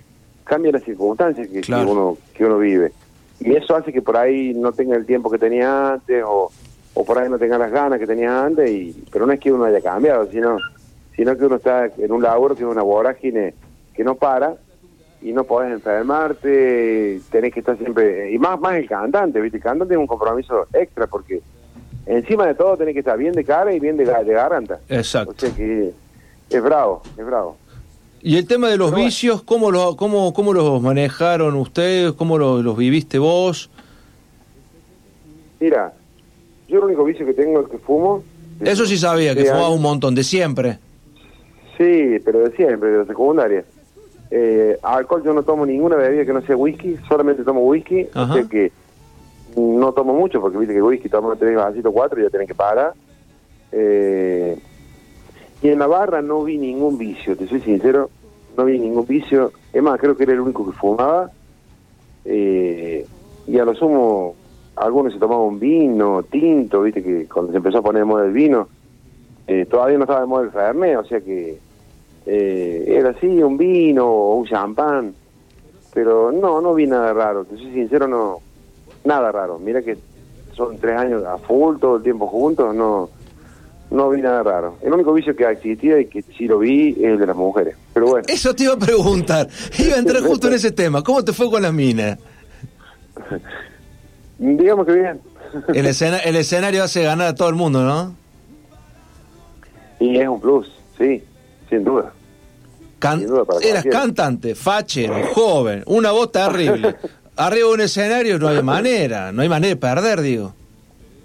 cambia 0.43 0.73
las 0.73 0.83
circunstancias 0.83 1.47
que, 1.47 1.61
que 1.61 1.73
uno 1.73 2.17
que 2.33 2.45
uno 2.45 2.57
vive 2.57 2.91
y 3.39 3.55
eso 3.55 3.75
hace 3.75 3.91
que 3.91 4.01
por 4.01 4.17
ahí 4.17 4.53
no 4.53 4.71
tenga 4.71 4.95
el 4.95 5.05
tiempo 5.05 5.29
que 5.29 5.37
tenía 5.37 5.93
antes 5.93 6.23
o, 6.25 6.51
o 6.93 7.05
por 7.05 7.17
ahí 7.17 7.29
no 7.29 7.39
tenga 7.39 7.57
las 7.57 7.71
ganas 7.71 7.99
que 7.99 8.07
tenía 8.07 8.45
antes, 8.45 8.69
y 8.69 9.03
pero 9.11 9.25
no 9.25 9.33
es 9.33 9.39
que 9.39 9.51
uno 9.51 9.65
haya 9.65 9.81
cambiado, 9.81 10.29
sino, 10.31 10.57
sino 11.15 11.37
que 11.37 11.45
uno 11.45 11.55
está 11.55 11.85
en 11.85 12.11
un 12.11 12.21
laburo 12.21 12.55
que 12.55 12.63
es 12.63 12.69
una 12.69 12.81
vorágine 12.81 13.53
que 13.93 14.03
no 14.03 14.15
para 14.15 14.55
y 15.21 15.31
no 15.33 15.43
podés 15.43 15.71
enfermarte, 15.71 17.21
tenés 17.29 17.53
que 17.53 17.59
estar 17.59 17.77
siempre, 17.77 18.31
y 18.31 18.39
más 18.39 18.59
más 18.59 18.75
el 18.75 18.87
cantante, 18.87 19.39
¿viste? 19.39 19.57
El 19.57 19.63
cantante 19.63 19.91
tiene 19.91 20.01
un 20.01 20.07
compromiso 20.07 20.67
extra 20.73 21.07
porque 21.07 21.41
encima 22.05 22.47
de 22.47 22.55
todo 22.55 22.75
tenés 22.77 22.93
que 22.93 22.99
estar 22.99 23.17
bien 23.17 23.33
de 23.33 23.45
cara 23.45 23.73
y 23.73 23.79
bien 23.79 23.97
de, 23.97 24.05
de 24.05 24.33
garganta. 24.33 24.79
Exacto. 24.89 25.33
O 25.35 25.39
sea 25.39 25.55
que 25.55 25.93
es 26.49 26.63
bravo, 26.63 27.01
es 27.17 27.25
bravo. 27.25 27.57
Y 28.23 28.37
el 28.37 28.45
tema 28.45 28.69
de 28.69 28.77
los 28.77 28.93
vicios, 28.93 29.41
¿cómo, 29.41 29.71
lo, 29.71 29.95
cómo, 29.95 30.31
¿cómo 30.33 30.53
los 30.53 30.81
manejaron 30.81 31.55
ustedes? 31.55 32.11
¿Cómo 32.13 32.37
los 32.37 32.77
viviste 32.77 33.17
vos? 33.17 33.71
Mira, 35.59 35.93
yo 36.71 36.79
el 36.79 36.85
único 36.85 37.03
vicio 37.03 37.25
que 37.25 37.33
tengo 37.33 37.61
es 37.61 37.67
que 37.67 37.77
fumo. 37.77 38.23
Eso 38.59 38.85
sí 38.85 38.97
sabía, 38.97 39.35
que 39.35 39.45
fumaba 39.45 39.69
un 39.69 39.81
montón, 39.81 40.15
de 40.15 40.23
siempre. 40.23 40.79
Sí, 41.77 42.19
pero 42.23 42.39
de 42.39 42.51
siempre, 42.55 42.89
de 42.89 42.97
la 42.99 43.05
secundaria. 43.05 43.65
Eh, 44.29 44.77
alcohol 44.81 45.23
yo 45.25 45.33
no 45.33 45.43
tomo 45.43 45.65
ninguna 45.65 45.97
bebida 45.97 46.25
que 46.25 46.33
no 46.33 46.41
sea 46.41 46.55
whisky, 46.55 46.95
solamente 47.07 47.43
tomo 47.43 47.61
whisky, 47.61 48.07
así 48.13 48.47
que 48.47 48.71
no 49.57 49.91
tomo 49.91 50.13
mucho, 50.13 50.39
porque 50.39 50.57
viste 50.57 50.73
que 50.73 50.81
whisky 50.81 51.09
tomo 51.09 51.35
tres 51.35 51.55
vasitos, 51.55 51.91
cuatro 51.91 52.19
y 52.19 52.23
ya 52.23 52.29
tienen 52.29 52.47
que 52.47 52.55
parar. 52.55 52.93
Eh, 53.73 54.57
y 55.61 55.67
en 55.67 55.79
la 55.79 55.87
barra 55.87 56.21
no 56.21 56.43
vi 56.43 56.57
ningún 56.57 56.97
vicio, 56.97 57.35
te 57.35 57.47
soy 57.47 57.59
sincero, 57.61 58.09
no 58.55 58.65
vi 58.65 58.79
ningún 58.79 59.05
vicio. 59.05 59.51
Es 59.73 59.83
más, 59.83 59.99
creo 59.99 60.15
que 60.15 60.23
era 60.23 60.33
el 60.33 60.39
único 60.39 60.65
que 60.65 60.77
fumaba. 60.77 61.29
Eh, 62.23 63.05
y 63.47 63.59
a 63.59 63.65
lo 63.65 63.75
sumo, 63.75 64.35
algunos 64.75 65.13
se 65.13 65.19
tomaban 65.19 65.45
un 65.45 65.59
vino, 65.59 66.23
tinto, 66.23 66.81
viste 66.81 67.03
que 67.03 67.27
cuando 67.27 67.51
se 67.51 67.57
empezó 67.57 67.79
a 67.79 67.81
poner 67.81 68.01
de 68.01 68.05
moda 68.05 68.25
el 68.25 68.31
vino, 68.31 68.67
eh, 69.47 69.65
todavía 69.65 69.97
no 69.97 70.05
estaba 70.05 70.21
de 70.21 70.27
moda 70.27 70.43
el 70.43 70.51
fernet, 70.51 70.97
o 70.97 71.05
sea 71.05 71.19
que 71.21 71.59
eh, 72.25 72.85
era 72.87 73.09
así, 73.09 73.27
un 73.41 73.57
vino 73.57 74.07
o 74.07 74.35
un 74.35 74.45
champán. 74.45 75.13
Pero 75.93 76.31
no, 76.31 76.61
no 76.61 76.73
vi 76.73 76.87
nada 76.87 77.13
raro, 77.13 77.43
te 77.43 77.57
soy 77.57 77.73
sincero, 77.73 78.07
no, 78.07 78.39
nada 79.03 79.31
raro. 79.31 79.59
Mira 79.59 79.81
que 79.81 79.97
son 80.53 80.77
tres 80.77 80.97
años 80.97 81.23
a 81.25 81.37
full, 81.37 81.77
todo 81.79 81.97
el 81.97 82.03
tiempo 82.03 82.27
juntos, 82.27 82.73
no 82.73 83.09
no 83.91 84.09
vi 84.09 84.21
nada 84.21 84.41
raro. 84.41 84.77
El 84.81 84.93
único 84.93 85.13
vicio 85.13 85.35
que 85.35 85.43
existía 85.43 85.99
y 85.99 86.05
que 86.05 86.21
sí 86.21 86.47
lo 86.47 86.59
vi 86.59 86.91
es 86.91 87.03
el 87.03 87.19
de 87.19 87.27
las 87.27 87.35
mujeres. 87.35 87.75
Pero 87.93 88.07
bueno. 88.07 88.25
Eso 88.29 88.55
te 88.55 88.63
iba 88.63 88.73
a 88.73 88.79
preguntar. 88.79 89.49
Iba 89.77 89.97
a 89.97 89.99
entrar 89.99 90.23
justo 90.23 90.47
en 90.47 90.53
ese 90.55 90.71
tema. 90.71 91.03
¿Cómo 91.03 91.23
te 91.23 91.33
fue 91.33 91.51
con 91.51 91.61
las 91.61 91.73
minas? 91.73 92.17
Digamos 94.41 94.87
que 94.87 94.93
bien. 94.93 95.21
El, 95.67 95.85
el 95.85 96.35
escenario 96.35 96.83
hace 96.83 97.03
ganar 97.03 97.27
a 97.27 97.35
todo 97.35 97.49
el 97.49 97.55
mundo, 97.55 97.83
¿no? 97.83 98.15
Y 99.99 100.17
es 100.17 100.27
un 100.27 100.41
plus, 100.41 100.67
sí, 100.97 101.23
sin 101.69 101.83
duda. 101.83 102.11
eras 103.61 103.85
cantante, 103.85 104.55
fachero, 104.55 105.13
joven, 105.35 105.83
una 105.85 106.11
voz 106.11 106.31
terrible. 106.31 106.95
Arriba 107.35 107.67
de 107.67 107.73
un 107.73 107.81
escenario 107.81 108.39
no 108.39 108.47
hay 108.47 108.63
manera, 108.63 109.31
no 109.31 109.43
hay 109.43 109.49
manera 109.49 109.69
de 109.69 109.75
perder, 109.75 110.21
digo. 110.21 110.55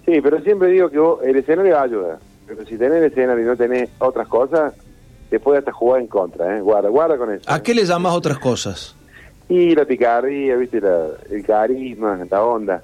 Sí, 0.05 0.21
pero 0.23 0.43
siempre 0.43 0.69
digo 0.69 0.91
que 0.91 1.31
el 1.31 1.37
escenario 1.37 1.81
ayuda. 1.81 2.19
Pero 2.47 2.67
si 2.67 2.77
tenés 2.77 2.99
el 2.99 3.05
escenario 3.05 3.45
y 3.45 3.47
no 3.47 3.57
tenés 3.57 3.89
otras 3.99 4.29
cosas, 4.29 4.75
te 5.31 5.41
puede 5.41 5.61
hasta 5.61 5.73
jugar 5.73 6.03
en 6.03 6.07
contra, 6.07 6.59
¿eh? 6.59 6.61
Guarda, 6.61 6.91
guarda 6.91 7.17
con 7.17 7.33
eso. 7.33 7.51
¿A 7.51 7.63
qué 7.63 7.75
le 7.75 7.85
llamas 7.87 8.13
otras 8.13 8.39
cosas? 8.39 8.95
Y 9.49 9.75
la 9.75 9.87
picardía, 9.87 10.55
¿viste? 10.57 10.83
el 11.31 11.45
carisma, 11.47 12.19
la 12.31 12.45
onda. 12.45 12.83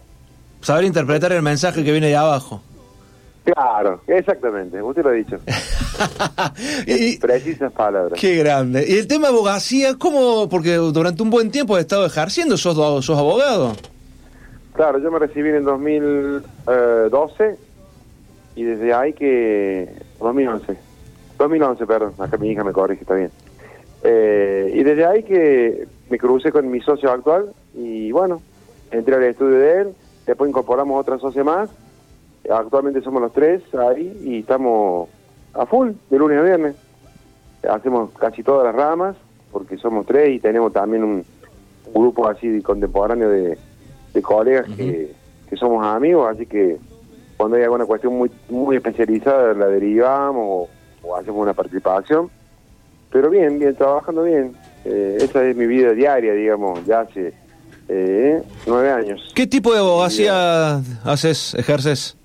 Saber 0.62 0.85
interpretar 0.85 1.33
el 1.33 1.42
mensaje 1.42 1.85
que 1.85 1.92
viene 1.92 2.09
de 2.09 2.16
abajo. 2.16 2.62
Claro, 3.44 4.01
exactamente, 4.07 4.81
usted 4.81 5.03
lo 5.03 5.11
ha 5.11 5.14
dicho. 5.14 5.37
y, 6.87 7.18
Precisas 7.18 7.72
palabras. 7.72 8.18
Qué 8.18 8.37
grande. 8.37 8.85
¿Y 8.88 8.98
el 8.98 9.09
tema 9.09 9.27
de 9.27 9.35
abogacía, 9.35 9.96
cómo? 9.98 10.48
Porque 10.48 10.77
durante 10.77 11.22
un 11.25 11.31
buen 11.31 11.51
tiempo 11.51 11.75
has 11.75 11.81
estado 11.81 12.07
ejerciendo, 12.07 12.57
sos, 12.57 12.77
sos 13.05 13.18
abogado. 13.18 13.72
Claro, 14.75 14.98
yo 15.01 15.11
me 15.11 15.18
recibí 15.18 15.51
en 15.51 15.64
2012 15.64 17.44
eh, 17.44 17.57
y 18.55 18.62
desde 18.62 18.94
ahí 18.94 19.12
que... 19.12 19.92
2011. 20.20 20.77
2011, 21.38 21.87
perdón, 21.87 22.14
acá 22.18 22.37
mi 22.37 22.51
hija 22.51 22.62
me 22.62 22.72
corrige, 22.72 23.03
está 23.03 23.14
bien. 23.14 23.33
Eh, 24.05 24.72
y 24.75 24.85
desde 24.85 25.05
ahí 25.05 25.25
que 25.25 25.87
me 26.11 26.18
crucé 26.18 26.53
con 26.53 26.70
mi 26.70 26.81
socio 26.81 27.11
actual 27.11 27.53
y 27.75 28.12
bueno, 28.12 28.40
entré 28.92 29.16
al 29.16 29.25
estudio 29.25 29.59
de 29.59 29.81
él, 29.81 29.94
después 30.26 30.48
incorporamos 30.48 31.00
otra 31.00 31.18
socia 31.18 31.44
más, 31.44 31.70
actualmente 32.50 33.00
somos 33.02 33.22
los 33.22 33.32
tres 33.32 33.62
ahí 33.74 34.20
y 34.24 34.38
estamos 34.40 35.08
a 35.54 35.66
full 35.66 35.90
de 36.11 36.18
lunes 36.18 36.38
a 36.38 36.42
viernes. 36.42 36.76
Hacemos 37.68 38.11
casi 38.18 38.42
todas 38.42 38.64
las 38.64 38.74
ramas 38.74 39.16
porque 39.50 39.76
somos 39.76 40.06
tres 40.06 40.30
y 40.30 40.40
tenemos 40.40 40.72
también 40.72 41.04
un, 41.04 41.24
grupo 41.94 42.26
así 42.26 42.62
contemporáneo 42.62 43.28
de, 43.28 43.58
colegas 44.22 44.66
que, 44.76 45.12
que 45.48 45.56
somos 45.56 45.85
amigos, 45.85 46.30
así 46.32 46.46
que 46.46 46.78
cuando 47.37 47.56
hay 47.56 47.64
alguna 47.64 47.87
cuestión 47.87 48.14
muy 48.14 48.30
muy 48.48 48.76
especializada 48.76 49.52
la 49.52 49.66
derivamos 49.66 50.68
o, 51.02 51.16
hacemos 51.16 51.42
una 51.42 51.52
participación. 51.52 52.30
Pero 53.11 53.28
bien, 53.28 53.58
bien, 53.58 53.74
trabajando 53.74 54.22
bien. 54.22 54.54
Eh, 54.85 55.18
esa 55.20 55.44
es 55.44 55.54
mi 55.54 55.66
vida 55.66 55.92
diaria, 55.92 56.32
digamos, 56.32 56.85
ya 56.87 57.00
hace 57.00 57.35
eh, 57.92 58.42
nueve 58.66 58.90
años. 58.90 59.33
¿Qué 59.35 59.46
tipo 59.46 59.72
de 59.72 59.81
abogacía 59.81 60.81
haces, 61.05 61.55
ejerces? 61.55 62.16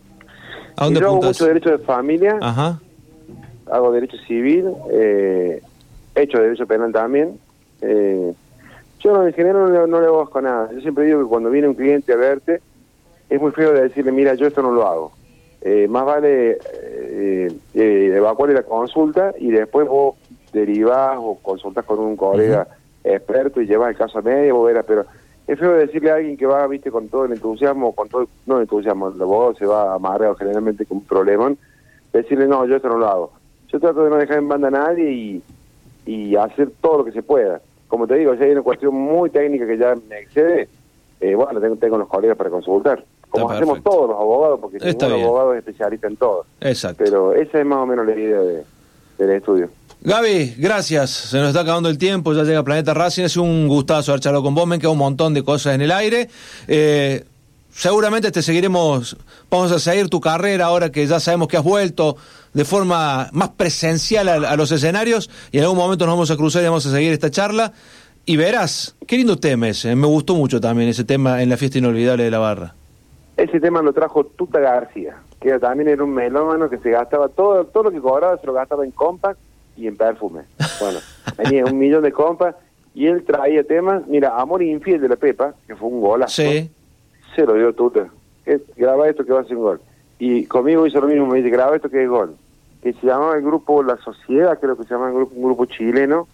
¿A 0.75 0.85
dónde 0.85 0.99
yo 0.99 1.07
hago 1.07 1.21
mucho 1.21 1.45
derecho 1.45 1.71
de 1.71 1.79
familia, 1.79 2.37
Ajá. 2.41 2.79
hago 3.71 3.91
derecho 3.91 4.17
civil, 4.27 4.71
eh, 4.91 5.61
he 6.15 6.21
hecho 6.21 6.39
derecho 6.39 6.65
penal 6.67 6.91
también. 6.91 7.39
Eh, 7.81 8.33
yo 8.99 9.27
en 9.27 9.33
general 9.33 9.73
no, 9.73 9.87
no 9.87 10.01
le 10.01 10.29
con 10.29 10.43
nada. 10.43 10.69
Yo 10.73 10.81
siempre 10.81 11.05
digo 11.05 11.21
que 11.21 11.29
cuando 11.29 11.49
viene 11.49 11.67
un 11.67 11.75
cliente 11.75 12.13
a 12.13 12.15
verte, 12.15 12.61
es 13.29 13.41
muy 13.41 13.51
feo 13.51 13.73
de 13.73 13.83
decirle, 13.83 14.11
mira, 14.11 14.33
yo 14.35 14.47
esto 14.47 14.61
no 14.61 14.71
lo 14.71 14.87
hago. 14.87 15.11
Eh, 15.61 15.87
más 15.87 16.05
vale 16.05 16.51
eh, 16.51 17.51
eh, 17.73 18.13
evacuar 18.15 18.51
la 18.51 18.63
consulta 18.63 19.33
y 19.37 19.51
después 19.51 19.87
vos 19.87 20.15
derivás 20.53 21.17
o 21.19 21.39
consultas 21.41 21.83
con 21.83 21.99
un 21.99 22.15
colega 22.15 22.67
experto 23.03 23.61
y 23.61 23.65
llevas 23.67 23.89
el 23.89 23.97
caso 23.97 24.19
a 24.19 24.21
medio, 24.21 24.65
pero 24.85 25.05
es 25.47 25.59
feo 25.59 25.73
decirle 25.73 26.11
a 26.11 26.15
alguien 26.15 26.37
que 26.37 26.45
va, 26.45 26.67
viste, 26.67 26.91
con 26.91 27.07
todo 27.07 27.25
el 27.25 27.31
entusiasmo, 27.31 27.93
con 27.93 28.09
todo, 28.09 28.27
no 28.45 28.57
el 28.57 28.63
entusiasmo, 28.63 29.09
el 29.09 29.21
abogado 29.21 29.55
se 29.55 29.65
va 29.65 29.93
amarrado 29.93 30.35
generalmente 30.35 30.85
con 30.85 30.97
un 30.97 31.05
problema, 31.05 31.53
decirle, 32.13 32.47
no, 32.47 32.65
yo 32.65 32.75
esto 32.75 32.89
no 32.89 32.97
lo 32.97 33.07
hago. 33.07 33.31
Yo 33.69 33.79
trato 33.79 34.03
de 34.03 34.09
no 34.09 34.17
dejar 34.17 34.37
en 34.37 34.47
banda 34.47 34.67
a 34.67 34.71
nadie 34.71 35.11
y, 35.11 35.43
y 36.05 36.35
hacer 36.35 36.71
todo 36.81 36.99
lo 36.99 37.05
que 37.05 37.11
se 37.11 37.23
pueda. 37.23 37.61
Como 37.87 38.07
te 38.07 38.15
digo, 38.15 38.35
si 38.35 38.43
hay 38.43 38.51
una 38.51 38.61
cuestión 38.61 38.93
muy 38.93 39.29
técnica 39.29 39.65
que 39.65 39.77
ya 39.77 39.95
me 40.09 40.19
excede, 40.19 40.67
eh, 41.21 41.35
bueno, 41.35 41.59
tengo, 41.59 41.75
tengo 41.77 41.97
los 41.97 42.07
colegas 42.07 42.37
para 42.37 42.49
consultar 42.49 43.03
como 43.29 43.51
hacemos 43.51 43.83
todos 43.83 44.09
los 44.09 44.17
abogados, 44.17 44.59
porque 44.59 44.77
Está 44.77 45.07
ningún 45.07 45.25
abogado 45.25 45.53
es 45.53 45.59
especialista 45.59 46.07
en 46.07 46.15
todo. 46.15 46.45
Exacto. 46.61 47.03
Pero 47.03 47.33
esa 47.33 47.59
es 47.59 47.65
más 47.65 47.79
o 47.79 47.85
menos 47.85 48.05
la 48.05 48.13
idea 48.13 48.39
de, 48.39 48.63
del 49.17 49.31
estudio. 49.31 49.69
Gaby, 50.01 50.55
gracias. 50.57 51.09
Se 51.09 51.37
nos 51.37 51.49
está 51.49 51.61
acabando 51.61 51.89
el 51.89 51.97
tiempo, 51.97 52.33
ya 52.33 52.43
llega 52.43 52.63
Planeta 52.63 52.93
Racing. 52.93 53.23
Es 53.23 53.37
un 53.37 53.67
gustazo 53.67 54.11
haber 54.11 54.21
charlado 54.21 54.43
con 54.43 54.55
vos, 54.55 54.67
me 54.67 54.79
queda 54.79 54.91
un 54.91 54.97
montón 54.97 55.33
de 55.33 55.43
cosas 55.43 55.75
en 55.75 55.81
el 55.81 55.91
aire. 55.91 56.29
Eh, 56.67 57.25
seguramente 57.71 58.31
te 58.31 58.41
seguiremos, 58.41 59.17
vamos 59.49 59.71
a 59.71 59.79
seguir 59.79 60.09
tu 60.09 60.21
carrera 60.21 60.65
ahora 60.65 60.91
que 60.91 61.05
ya 61.05 61.19
sabemos 61.19 61.47
que 61.47 61.57
has 61.57 61.63
vuelto 61.63 62.15
de 62.53 62.65
forma 62.65 63.29
más 63.33 63.49
presencial 63.49 64.27
a, 64.29 64.55
los 64.55 64.71
escenarios 64.71 65.29
y 65.51 65.57
en 65.57 65.63
algún 65.63 65.77
momento 65.77 66.05
nos 66.05 66.13
vamos 66.13 66.31
a 66.31 66.37
cruzar 66.37 66.63
y 66.63 66.65
vamos 66.65 66.85
a 66.85 66.91
seguir 66.91 67.11
esta 67.11 67.29
charla. 67.29 67.73
Y 68.25 68.35
verás, 68.35 68.95
qué 69.07 69.17
lindo 69.17 69.37
tema 69.37 69.69
ese, 69.69 69.95
me 69.95 70.07
gustó 70.07 70.35
mucho 70.35 70.59
también 70.59 70.89
ese 70.89 71.03
tema 71.03 71.41
en 71.41 71.49
la 71.49 71.57
fiesta 71.57 71.77
inolvidable 71.77 72.23
de 72.23 72.31
la 72.31 72.39
barra. 72.39 72.75
Ese 73.37 73.59
tema 73.59 73.81
lo 73.81 73.93
trajo 73.93 74.25
Tuta 74.25 74.59
García, 74.59 75.17
que 75.39 75.57
también 75.59 75.89
era 75.89 76.03
un 76.03 76.13
melómano 76.13 76.69
que 76.69 76.77
se 76.77 76.91
gastaba 76.91 77.29
todo 77.29 77.65
todo 77.65 77.83
lo 77.83 77.91
que 77.91 78.01
cobraba, 78.01 78.37
se 78.37 78.47
lo 78.47 78.53
gastaba 78.53 78.83
en 78.83 78.91
compact 78.91 79.39
y 79.75 79.87
en 79.87 79.95
perfume. 79.95 80.43
Bueno, 80.79 80.99
tenía 81.37 81.65
un 81.65 81.77
millón 81.77 82.03
de 82.03 82.11
compas 82.11 82.55
y 82.93 83.07
él 83.07 83.23
traía 83.23 83.63
temas. 83.63 84.07
Mira, 84.07 84.39
Amor 84.39 84.63
Infiel 84.63 85.01
de 85.01 85.09
la 85.09 85.15
Pepa, 85.15 85.53
que 85.67 85.75
fue 85.75 85.89
un 85.89 86.01
golazo, 86.01 86.41
sí. 86.41 86.69
se 87.35 87.45
lo 87.45 87.53
dio 87.53 87.73
Tuta. 87.73 88.07
graba 88.75 89.07
esto 89.07 89.23
que 89.23 89.33
va 89.33 89.41
a 89.41 89.45
ser 89.45 89.57
un 89.57 89.63
gol. 89.63 89.81
Y 90.19 90.45
conmigo 90.45 90.87
hizo 90.87 90.99
lo 90.99 91.07
mismo, 91.07 91.27
me 91.27 91.37
dice, 91.37 91.51
graba 91.51 91.75
esto 91.75 91.89
que 91.89 92.03
es 92.03 92.09
gol. 92.09 92.35
Que 92.81 92.93
se 92.93 93.05
llamaba 93.05 93.35
el 93.35 93.43
grupo 93.43 93.83
La 93.83 93.97
Sociedad, 93.97 94.59
creo 94.59 94.75
que 94.75 94.83
se 94.83 94.89
llama 94.89 95.09
el 95.09 95.13
grupo, 95.13 95.35
un 95.35 95.43
grupo 95.43 95.65
chileno. 95.65 96.27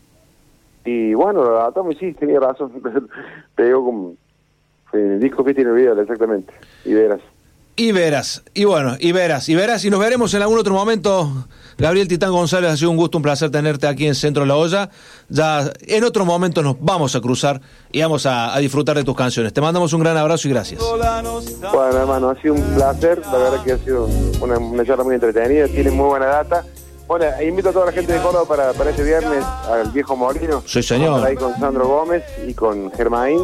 Y 0.85 1.13
bueno, 1.13 1.43
la 1.43 1.73
y 1.91 1.95
sí, 1.95 2.13
tenía 2.13 2.39
razón. 2.39 2.71
Pegó 3.55 3.83
como 3.83 4.13
el 4.93 5.19
disco 5.19 5.43
que 5.43 5.53
tiene 5.53 5.71
video, 5.71 5.99
exactamente. 5.99 6.53
Y 6.85 6.93
verás. 6.93 7.19
Y 7.75 7.91
verás, 7.91 8.43
y 8.53 8.65
bueno, 8.65 8.95
y 8.99 9.11
verás, 9.13 9.49
y 9.49 9.55
verás, 9.55 9.83
y 9.83 9.89
nos 9.89 9.99
veremos 9.99 10.31
en 10.35 10.43
algún 10.43 10.59
otro 10.59 10.75
momento. 10.75 11.47
Gabriel 11.75 12.07
Titán 12.07 12.31
González, 12.31 12.69
ha 12.69 12.77
sido 12.77 12.91
un 12.91 12.97
gusto, 12.97 13.17
un 13.17 13.23
placer 13.23 13.49
tenerte 13.49 13.87
aquí 13.87 14.05
en 14.05 14.13
Centro 14.13 14.43
de 14.43 14.47
la 14.47 14.55
Olla. 14.55 14.91
Ya 15.29 15.71
en 15.87 16.03
otro 16.03 16.23
momento 16.23 16.61
nos 16.61 16.75
vamos 16.79 17.15
a 17.15 17.21
cruzar 17.21 17.61
y 17.91 17.99
vamos 17.99 18.27
a, 18.27 18.55
disfrutar 18.59 18.95
de 18.95 19.03
tus 19.03 19.15
canciones. 19.15 19.53
Te 19.53 19.61
mandamos 19.61 19.91
un 19.93 20.01
gran 20.01 20.15
abrazo 20.17 20.47
y 20.47 20.51
gracias. 20.51 20.81
Bueno, 20.81 21.41
hermano, 21.97 22.29
ha 22.29 22.39
sido 22.39 22.53
un 22.53 22.61
placer. 22.75 23.19
La 23.25 23.37
verdad 23.39 23.63
que 23.63 23.71
ha 23.71 23.77
sido 23.79 24.07
una, 24.39 24.85
charla 24.85 25.03
muy 25.03 25.15
entretenida. 25.15 25.67
Tiene 25.67 25.89
muy 25.89 26.05
buena 26.05 26.27
data. 26.27 26.63
Bueno, 27.15 27.27
invito 27.43 27.69
a 27.69 27.71
toda 27.71 27.85
la 27.85 27.91
gente 27.91 28.11
de 28.11 28.19
Córdoba 28.21 28.45
para, 28.47 28.73
para 28.73 28.89
este 28.89 29.03
viernes 29.03 29.45
al 29.69 29.91
viejo 29.91 30.15
Molino. 30.15 30.63
Sí, 30.65 30.81
señor. 30.81 31.23
ahí 31.23 31.35
con 31.35 31.53
Sandro 31.59 31.87
Gómez 31.87 32.23
y 32.47 32.55
con 32.55 32.91
Germain. 32.91 33.39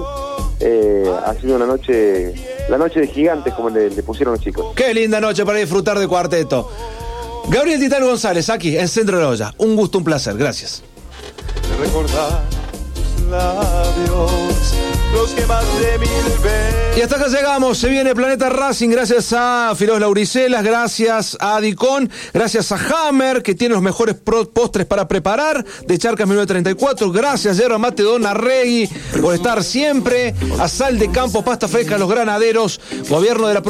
Eh, 0.60 1.08
ha 1.23 1.36
sido 1.36 1.55
una 1.55 1.67
noche, 1.67 2.34
la 2.67 2.79
noche 2.79 3.01
de 3.01 3.08
gigantes, 3.08 3.53
como 3.53 3.69
le, 3.69 3.91
pusieron 4.01 4.34
los 4.34 4.43
chicos. 4.43 4.73
Qué 4.75 4.91
linda 4.91 5.21
noche 5.21 5.45
para 5.45 5.60
disfrutar 5.60 5.99
de 5.99 6.08
cuarteto. 6.08 6.67
Gabriel 7.49 7.79
Titán 7.79 8.03
González, 8.03 8.49
aquí 8.49 8.75
en 8.75 8.88
Centro 8.88 9.17
de 9.17 9.23
la 9.23 9.29
Olla. 9.29 9.53
Un 9.60 9.75
gusto, 9.75 9.99
un 9.99 10.03
placer. 10.03 10.36
Gracias. 10.36 10.82
Recordar 11.79 12.41
Y 16.98 17.02
hasta 17.02 17.15
acá 17.15 17.28
llegamos, 17.28 17.78
se 17.78 17.88
viene 17.89 18.13
Planeta 18.13 18.50
Racing, 18.50 18.89
gracias 18.89 19.34
a 19.34 19.74
Filos 19.76 20.00
Lauricelas, 20.00 20.63
gracias 20.63 21.38
a 21.39 21.62
Dicon, 21.62 22.10
gracias 22.34 22.72
a 22.72 22.78
Hammer, 23.08 23.42
que 23.42 23.56
tiene 23.56 23.76
los 23.76 23.82
mejores 23.82 24.15
postres 24.15 24.86
para 24.86 25.08
preparar, 25.08 25.63
de 25.88 25.98
Charcas 25.98 26.28
1934, 26.28 27.12
gracias 27.12 27.58
Yerba 27.58 27.78
Mate 27.78 28.04
Don 28.04 28.26
Arregui 28.26 28.89
por 29.22 29.34
estar 29.34 29.63
siempre, 29.63 30.36
a 30.60 30.68
Sal 30.68 31.00
de 31.00 31.10
Campo, 31.10 31.44
Pasta 31.44 31.68
Fresca, 31.68 31.98
Los 31.98 32.10
Granaderos, 32.10 32.82
Gobierno 33.08 33.48
de 33.48 33.54
la 33.54 33.62
Provincia. 33.62 33.70